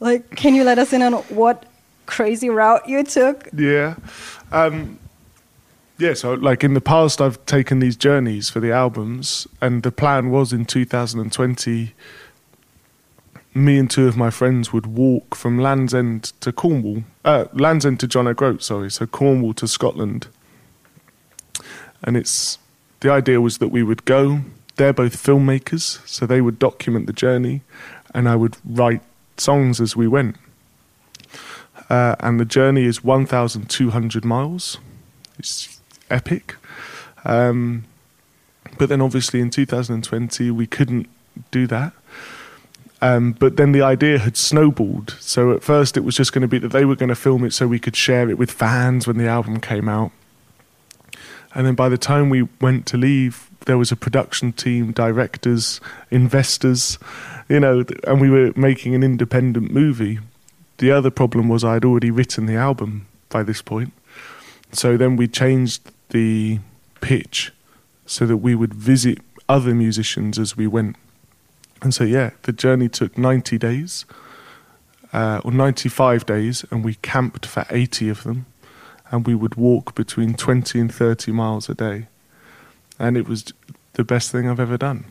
Like, 0.00 0.36
can 0.36 0.54
you 0.54 0.64
let 0.64 0.78
us 0.78 0.92
in 0.92 1.02
on 1.02 1.14
what 1.28 1.64
crazy 2.06 2.48
route 2.48 2.88
you 2.88 3.02
took? 3.02 3.48
Yeah. 3.52 3.96
Um, 4.52 4.98
yeah, 5.98 6.14
so 6.14 6.34
like 6.34 6.62
in 6.62 6.74
the 6.74 6.80
past, 6.80 7.20
I've 7.20 7.44
taken 7.46 7.78
these 7.78 7.96
journeys 7.96 8.50
for 8.50 8.60
the 8.60 8.70
albums, 8.70 9.46
and 9.60 9.82
the 9.82 9.90
plan 9.90 10.30
was 10.30 10.52
in 10.52 10.66
2020, 10.66 11.94
me 13.56 13.78
and 13.78 13.90
two 13.90 14.06
of 14.06 14.16
my 14.16 14.28
friends 14.28 14.72
would 14.72 14.86
walk 14.86 15.34
from 15.34 15.58
Land's 15.58 15.94
End 15.94 16.24
to 16.40 16.52
Cornwall, 16.52 17.04
uh, 17.24 17.46
Land's 17.54 17.86
End 17.86 17.98
to 18.00 18.06
John 18.06 18.26
O'Groat, 18.26 18.62
sorry, 18.62 18.90
so 18.90 19.06
Cornwall 19.06 19.54
to 19.54 19.66
Scotland. 19.66 20.28
And 22.02 22.16
it's 22.16 22.58
the 23.00 23.10
idea 23.10 23.40
was 23.40 23.58
that 23.58 23.68
we 23.68 23.82
would 23.82 24.04
go. 24.04 24.42
They're 24.76 24.92
both 24.92 25.16
filmmakers, 25.16 26.06
so 26.06 26.26
they 26.26 26.42
would 26.42 26.58
document 26.58 27.06
the 27.06 27.14
journey, 27.14 27.62
and 28.14 28.28
I 28.28 28.36
would 28.36 28.58
write 28.64 29.00
songs 29.38 29.80
as 29.80 29.96
we 29.96 30.06
went. 30.06 30.36
Uh, 31.88 32.16
and 32.20 32.38
the 32.38 32.44
journey 32.44 32.84
is 32.84 33.02
1,200 33.02 34.24
miles. 34.24 34.78
It's 35.38 35.80
epic. 36.10 36.56
Um, 37.24 37.84
but 38.78 38.90
then, 38.90 39.00
obviously, 39.00 39.40
in 39.40 39.50
2020, 39.50 40.50
we 40.50 40.66
couldn't 40.66 41.08
do 41.50 41.66
that. 41.68 41.92
Um, 43.02 43.32
but 43.32 43.56
then 43.56 43.72
the 43.72 43.82
idea 43.82 44.18
had 44.18 44.36
snowballed. 44.36 45.16
So 45.20 45.52
at 45.52 45.62
first, 45.62 45.96
it 45.96 46.00
was 46.00 46.16
just 46.16 46.32
going 46.32 46.42
to 46.42 46.48
be 46.48 46.58
that 46.58 46.72
they 46.72 46.84
were 46.84 46.96
going 46.96 47.10
to 47.10 47.14
film 47.14 47.44
it 47.44 47.52
so 47.52 47.66
we 47.66 47.78
could 47.78 47.96
share 47.96 48.30
it 48.30 48.38
with 48.38 48.50
fans 48.50 49.06
when 49.06 49.18
the 49.18 49.26
album 49.26 49.60
came 49.60 49.88
out. 49.88 50.12
And 51.54 51.66
then 51.66 51.74
by 51.74 51.88
the 51.88 51.98
time 51.98 52.30
we 52.30 52.42
went 52.60 52.86
to 52.86 52.96
leave, 52.96 53.50
there 53.66 53.78
was 53.78 53.92
a 53.92 53.96
production 53.96 54.52
team, 54.52 54.92
directors, 54.92 55.80
investors, 56.10 56.98
you 57.48 57.60
know, 57.60 57.84
and 58.04 58.20
we 58.20 58.30
were 58.30 58.52
making 58.56 58.94
an 58.94 59.02
independent 59.02 59.70
movie. 59.70 60.18
The 60.78 60.90
other 60.90 61.10
problem 61.10 61.48
was 61.48 61.64
I'd 61.64 61.84
already 61.84 62.10
written 62.10 62.46
the 62.46 62.56
album 62.56 63.06
by 63.28 63.42
this 63.42 63.62
point. 63.62 63.92
So 64.72 64.96
then 64.96 65.16
we 65.16 65.28
changed 65.28 65.90
the 66.10 66.60
pitch 67.00 67.52
so 68.04 68.26
that 68.26 68.38
we 68.38 68.54
would 68.54 68.74
visit 68.74 69.18
other 69.48 69.74
musicians 69.74 70.38
as 70.38 70.56
we 70.56 70.66
went. 70.66 70.96
And 71.82 71.94
so, 71.94 72.04
yeah, 72.04 72.30
the 72.42 72.52
journey 72.52 72.88
took 72.88 73.18
90 73.18 73.58
days 73.58 74.04
uh, 75.12 75.40
or 75.44 75.52
95 75.52 76.26
days, 76.26 76.64
and 76.70 76.84
we 76.84 76.94
camped 76.96 77.46
for 77.46 77.66
80 77.70 78.08
of 78.08 78.24
them. 78.24 78.46
And 79.10 79.26
we 79.26 79.34
would 79.34 79.54
walk 79.54 79.94
between 79.94 80.34
20 80.34 80.80
and 80.80 80.92
30 80.92 81.32
miles 81.32 81.68
a 81.68 81.74
day. 81.74 82.08
And 82.98 83.16
it 83.16 83.28
was 83.28 83.52
the 83.92 84.04
best 84.04 84.32
thing 84.32 84.48
I've 84.48 84.58
ever 84.58 84.76
done. 84.76 85.04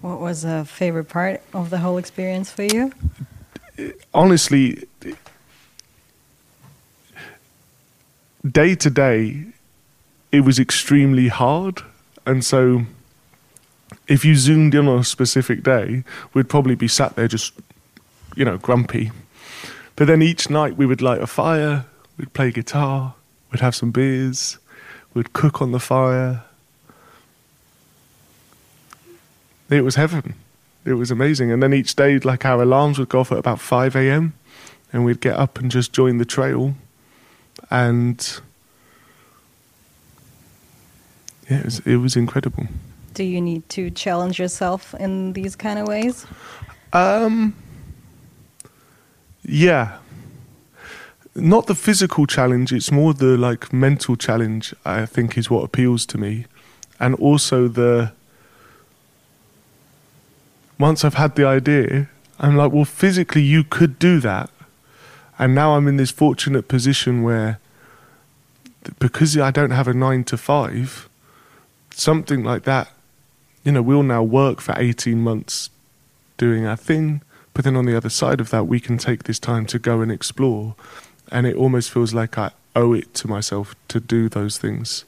What 0.00 0.20
was 0.20 0.44
a 0.44 0.64
favorite 0.64 1.08
part 1.08 1.40
of 1.54 1.70
the 1.70 1.78
whole 1.78 1.98
experience 1.98 2.50
for 2.50 2.64
you? 2.64 2.92
honestly, 4.12 4.86
day 8.48 8.74
to 8.74 8.90
day, 8.90 9.46
it 10.30 10.40
was 10.40 10.58
extremely 10.58 11.28
hard. 11.28 11.82
And 12.26 12.44
so, 12.44 12.86
if 14.08 14.24
you 14.24 14.34
zoomed 14.34 14.74
in 14.74 14.88
on 14.88 14.98
a 15.00 15.04
specific 15.04 15.62
day, 15.62 16.04
we'd 16.34 16.48
probably 16.48 16.74
be 16.74 16.88
sat 16.88 17.16
there 17.16 17.28
just, 17.28 17.52
you 18.36 18.44
know, 18.44 18.58
grumpy. 18.58 19.10
But 19.96 20.06
then 20.06 20.22
each 20.22 20.50
night 20.50 20.76
we 20.76 20.86
would 20.86 21.02
light 21.02 21.20
a 21.20 21.26
fire, 21.26 21.86
we'd 22.18 22.32
play 22.32 22.50
guitar, 22.50 23.14
we'd 23.50 23.60
have 23.60 23.74
some 23.74 23.90
beers, 23.90 24.58
we'd 25.14 25.32
cook 25.32 25.62
on 25.62 25.72
the 25.72 25.80
fire. 25.80 26.44
It 29.70 29.84
was 29.84 29.94
heaven. 29.94 30.34
It 30.84 30.94
was 30.94 31.10
amazing. 31.10 31.52
And 31.52 31.62
then 31.62 31.72
each 31.72 31.94
day, 31.94 32.18
like 32.18 32.44
our 32.44 32.62
alarms 32.62 32.98
would 32.98 33.08
go 33.08 33.20
off 33.20 33.32
at 33.32 33.38
about 33.38 33.60
5 33.60 33.94
a.m. 33.96 34.34
and 34.92 35.04
we'd 35.04 35.20
get 35.20 35.36
up 35.36 35.58
and 35.58 35.70
just 35.70 35.92
join 35.92 36.18
the 36.18 36.24
trail. 36.24 36.74
And 37.70 38.40
yeah, 41.48 41.58
it 41.58 41.64
was, 41.64 41.78
it 41.80 41.96
was 41.96 42.16
incredible. 42.16 42.66
Do 43.14 43.24
you 43.24 43.40
need 43.40 43.68
to 43.70 43.90
challenge 43.90 44.38
yourself 44.38 44.94
in 44.94 45.32
these 45.32 45.56
kind 45.56 45.78
of 45.78 45.86
ways? 45.86 46.26
Um, 46.92 47.54
yeah. 49.42 49.98
Not 51.34 51.66
the 51.66 51.74
physical 51.74 52.26
challenge, 52.26 52.72
it's 52.72 52.92
more 52.92 53.14
the 53.14 53.36
like 53.38 53.72
mental 53.72 54.16
challenge, 54.16 54.74
I 54.84 55.06
think 55.06 55.38
is 55.38 55.50
what 55.50 55.64
appeals 55.64 56.04
to 56.06 56.18
me. 56.18 56.46
And 57.00 57.14
also 57.14 57.68
the 57.68 58.12
once 60.78 61.04
I've 61.04 61.14
had 61.14 61.36
the 61.36 61.46
idea, 61.46 62.08
I'm 62.38 62.56
like, 62.56 62.72
well, 62.72 62.84
physically 62.84 63.42
you 63.42 63.64
could 63.64 63.98
do 63.98 64.20
that. 64.20 64.50
And 65.38 65.54
now 65.54 65.76
I'm 65.76 65.88
in 65.88 65.96
this 65.96 66.10
fortunate 66.10 66.68
position 66.68 67.22
where 67.22 67.58
because 68.98 69.36
I 69.36 69.50
don't 69.50 69.70
have 69.70 69.88
a 69.88 69.94
nine 69.94 70.24
to 70.24 70.36
five, 70.36 71.08
something 71.90 72.42
like 72.42 72.64
that, 72.64 72.88
you 73.64 73.72
know, 73.72 73.82
we'll 73.82 74.02
now 74.02 74.22
work 74.22 74.60
for 74.60 74.74
18 74.76 75.18
months 75.20 75.70
doing 76.36 76.66
our 76.66 76.76
thing, 76.76 77.22
but 77.54 77.64
then 77.64 77.76
on 77.76 77.84
the 77.86 77.96
other 77.96 78.08
side 78.10 78.40
of 78.40 78.50
that, 78.50 78.66
we 78.66 78.80
can 78.80 78.98
take 78.98 79.24
this 79.24 79.38
time 79.38 79.66
to 79.66 79.78
go 79.78 80.00
and 80.00 80.10
explore. 80.10 80.74
And 81.30 81.46
it 81.46 81.56
almost 81.56 81.90
feels 81.90 82.12
like 82.12 82.36
I 82.38 82.50
owe 82.74 82.92
it 82.92 83.14
to 83.14 83.28
myself 83.28 83.74
to 83.88 84.00
do 84.00 84.28
those 84.28 84.58
things. 84.58 85.04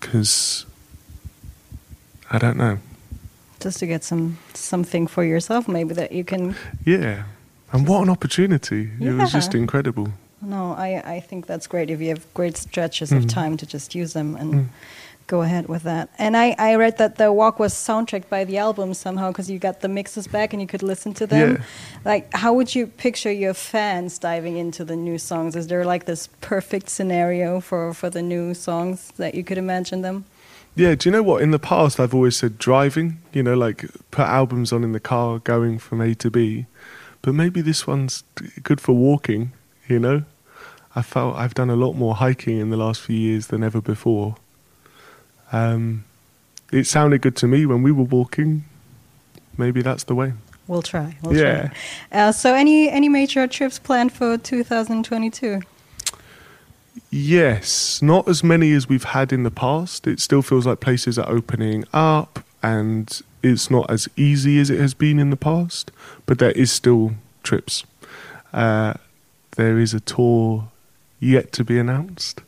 Because 0.00 0.64
I 2.30 2.38
don't 2.38 2.56
know. 2.56 2.78
Just 3.60 3.80
to 3.80 3.86
get 3.86 4.04
some 4.04 4.38
something 4.54 5.06
for 5.08 5.24
yourself, 5.24 5.66
maybe 5.66 5.94
that 5.94 6.12
you 6.12 6.22
can. 6.24 6.54
Yeah. 6.84 7.24
And 7.72 7.88
what 7.88 8.02
an 8.02 8.08
opportunity. 8.10 8.90
It 9.00 9.12
was 9.14 9.32
just 9.32 9.54
incredible. 9.54 10.12
No, 10.40 10.72
I 10.78 11.02
I 11.16 11.20
think 11.20 11.46
that's 11.46 11.66
great 11.66 11.90
if 11.90 12.00
you 12.00 12.08
have 12.10 12.24
great 12.34 12.56
stretches 12.56 13.10
of 13.10 13.24
Mhm. 13.24 13.28
time 13.28 13.56
to 13.56 13.66
just 13.66 13.94
use 13.94 14.12
them 14.12 14.36
and. 14.36 14.54
Mm. 14.54 14.66
Go 15.28 15.42
ahead 15.42 15.68
with 15.68 15.82
that. 15.82 16.08
And 16.18 16.36
I, 16.38 16.56
I 16.58 16.74
read 16.76 16.96
that 16.96 17.16
the 17.16 17.30
walk 17.30 17.58
was 17.58 17.74
soundtracked 17.74 18.30
by 18.30 18.44
the 18.44 18.56
album 18.56 18.94
somehow 18.94 19.28
because 19.28 19.50
you 19.50 19.58
got 19.58 19.80
the 19.80 19.88
mixes 19.88 20.26
back 20.26 20.54
and 20.54 20.62
you 20.62 20.66
could 20.66 20.82
listen 20.82 21.12
to 21.14 21.26
them. 21.26 21.56
Yeah. 21.56 21.62
Like, 22.02 22.32
how 22.34 22.54
would 22.54 22.74
you 22.74 22.86
picture 22.86 23.30
your 23.30 23.52
fans 23.52 24.18
diving 24.18 24.56
into 24.56 24.86
the 24.86 24.96
new 24.96 25.18
songs? 25.18 25.54
Is 25.54 25.66
there 25.66 25.84
like 25.84 26.06
this 26.06 26.30
perfect 26.40 26.88
scenario 26.88 27.60
for, 27.60 27.92
for 27.92 28.08
the 28.08 28.22
new 28.22 28.54
songs 28.54 29.12
that 29.18 29.34
you 29.34 29.44
could 29.44 29.58
imagine 29.58 30.00
them? 30.00 30.24
Yeah, 30.74 30.94
do 30.94 31.08
you 31.08 31.12
know 31.12 31.22
what? 31.22 31.42
In 31.42 31.50
the 31.50 31.58
past, 31.58 32.00
I've 32.00 32.14
always 32.14 32.38
said 32.38 32.56
driving, 32.56 33.20
you 33.34 33.42
know, 33.42 33.54
like 33.54 33.84
put 34.10 34.26
albums 34.26 34.72
on 34.72 34.82
in 34.82 34.92
the 34.92 35.00
car 35.00 35.40
going 35.40 35.78
from 35.78 36.00
A 36.00 36.14
to 36.14 36.30
B. 36.30 36.64
But 37.20 37.34
maybe 37.34 37.60
this 37.60 37.86
one's 37.86 38.24
good 38.62 38.80
for 38.80 38.94
walking, 38.94 39.52
you 39.88 39.98
know? 39.98 40.22
I 40.96 41.02
felt 41.02 41.36
I've 41.36 41.52
done 41.52 41.68
a 41.68 41.76
lot 41.76 41.92
more 41.92 42.14
hiking 42.14 42.58
in 42.58 42.70
the 42.70 42.78
last 42.78 43.02
few 43.02 43.16
years 43.16 43.48
than 43.48 43.62
ever 43.62 43.82
before. 43.82 44.36
Um, 45.52 46.04
it 46.72 46.86
sounded 46.86 47.22
good 47.22 47.36
to 47.36 47.46
me 47.46 47.66
when 47.66 47.82
we 47.82 47.92
were 47.92 48.04
walking. 48.04 48.64
Maybe 49.56 49.82
that's 49.82 50.04
the 50.04 50.14
way. 50.14 50.32
We'll 50.66 50.82
try. 50.82 51.16
We'll 51.22 51.34
Yeah. 51.36 51.68
try. 51.68 51.72
Uh, 52.12 52.32
so, 52.32 52.54
any 52.54 52.90
any 52.90 53.08
major 53.08 53.46
trips 53.46 53.78
planned 53.78 54.12
for 54.12 54.36
2022? 54.36 55.60
Yes, 57.10 58.02
not 58.02 58.28
as 58.28 58.44
many 58.44 58.72
as 58.72 58.88
we've 58.88 59.04
had 59.04 59.32
in 59.32 59.42
the 59.42 59.50
past. 59.50 60.06
It 60.06 60.20
still 60.20 60.42
feels 60.42 60.66
like 60.66 60.80
places 60.80 61.18
are 61.18 61.28
opening 61.28 61.84
up 61.92 62.44
and 62.62 63.20
it's 63.42 63.70
not 63.70 63.90
as 63.90 64.08
easy 64.16 64.58
as 64.58 64.68
it 64.68 64.80
has 64.80 64.94
been 64.94 65.18
in 65.18 65.30
the 65.30 65.36
past, 65.36 65.90
but 66.26 66.38
there 66.38 66.50
is 66.52 66.70
still 66.70 67.12
trips. 67.42 67.84
Uh, 68.52 68.94
there 69.56 69.78
is 69.78 69.94
a 69.94 70.00
tour 70.00 70.68
yet 71.20 71.52
to 71.52 71.64
be 71.64 71.78
announced. 71.78 72.42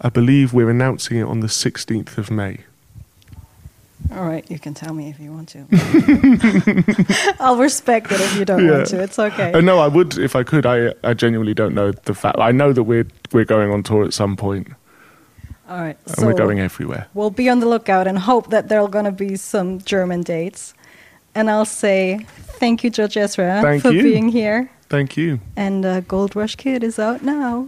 I 0.00 0.08
believe 0.08 0.52
we're 0.52 0.70
announcing 0.70 1.16
it 1.18 1.24
on 1.24 1.40
the 1.40 1.48
16th 1.48 2.18
of 2.18 2.30
May. 2.30 2.58
All 4.14 4.24
right, 4.24 4.48
you 4.50 4.58
can 4.58 4.72
tell 4.74 4.94
me 4.94 5.10
if 5.10 5.18
you 5.20 5.32
want 5.32 5.48
to. 5.50 5.66
I'll 7.40 7.56
respect 7.58 8.10
it 8.12 8.20
if 8.20 8.36
you 8.38 8.44
don't 8.44 8.66
want 8.66 8.86
to. 8.88 9.02
It's 9.02 9.18
okay. 9.18 9.52
Uh, 9.52 9.60
no, 9.60 9.78
I 9.80 9.88
would 9.88 10.16
if 10.18 10.34
I 10.36 10.44
could. 10.44 10.64
I 10.64 10.94
I 11.04 11.12
genuinely 11.14 11.52
don't 11.52 11.74
know 11.74 11.90
the 11.92 12.14
fact. 12.14 12.38
I 12.38 12.52
know 12.52 12.72
that 12.72 12.84
we're 12.84 13.06
we're 13.32 13.44
going 13.44 13.70
on 13.70 13.82
tour 13.82 14.04
at 14.04 14.14
some 14.14 14.36
point, 14.36 14.68
All 15.68 15.78
right. 15.80 15.96
and 16.06 16.16
So 16.16 16.26
we're 16.26 16.32
going 16.34 16.58
everywhere. 16.60 17.08
we'll 17.12 17.30
be 17.30 17.50
on 17.50 17.58
the 17.60 17.66
lookout 17.66 18.06
and 18.06 18.18
hope 18.18 18.48
that 18.50 18.68
there 18.68 18.80
are 18.80 18.88
going 18.88 19.04
to 19.04 19.12
be 19.12 19.36
some 19.36 19.80
German 19.80 20.22
dates. 20.22 20.74
And 21.34 21.50
I'll 21.50 21.66
say 21.66 22.24
thank 22.60 22.82
you, 22.84 22.90
George 22.90 23.16
Ezra, 23.16 23.60
Thank 23.62 23.82
for 23.82 23.90
you. 23.90 24.02
being 24.02 24.28
here. 24.30 24.70
Thank 24.88 25.16
you. 25.18 25.40
And 25.56 25.84
uh, 25.84 26.00
Gold 26.00 26.34
Rush 26.34 26.56
Kid 26.56 26.82
is 26.82 26.98
out 26.98 27.22
now. 27.22 27.66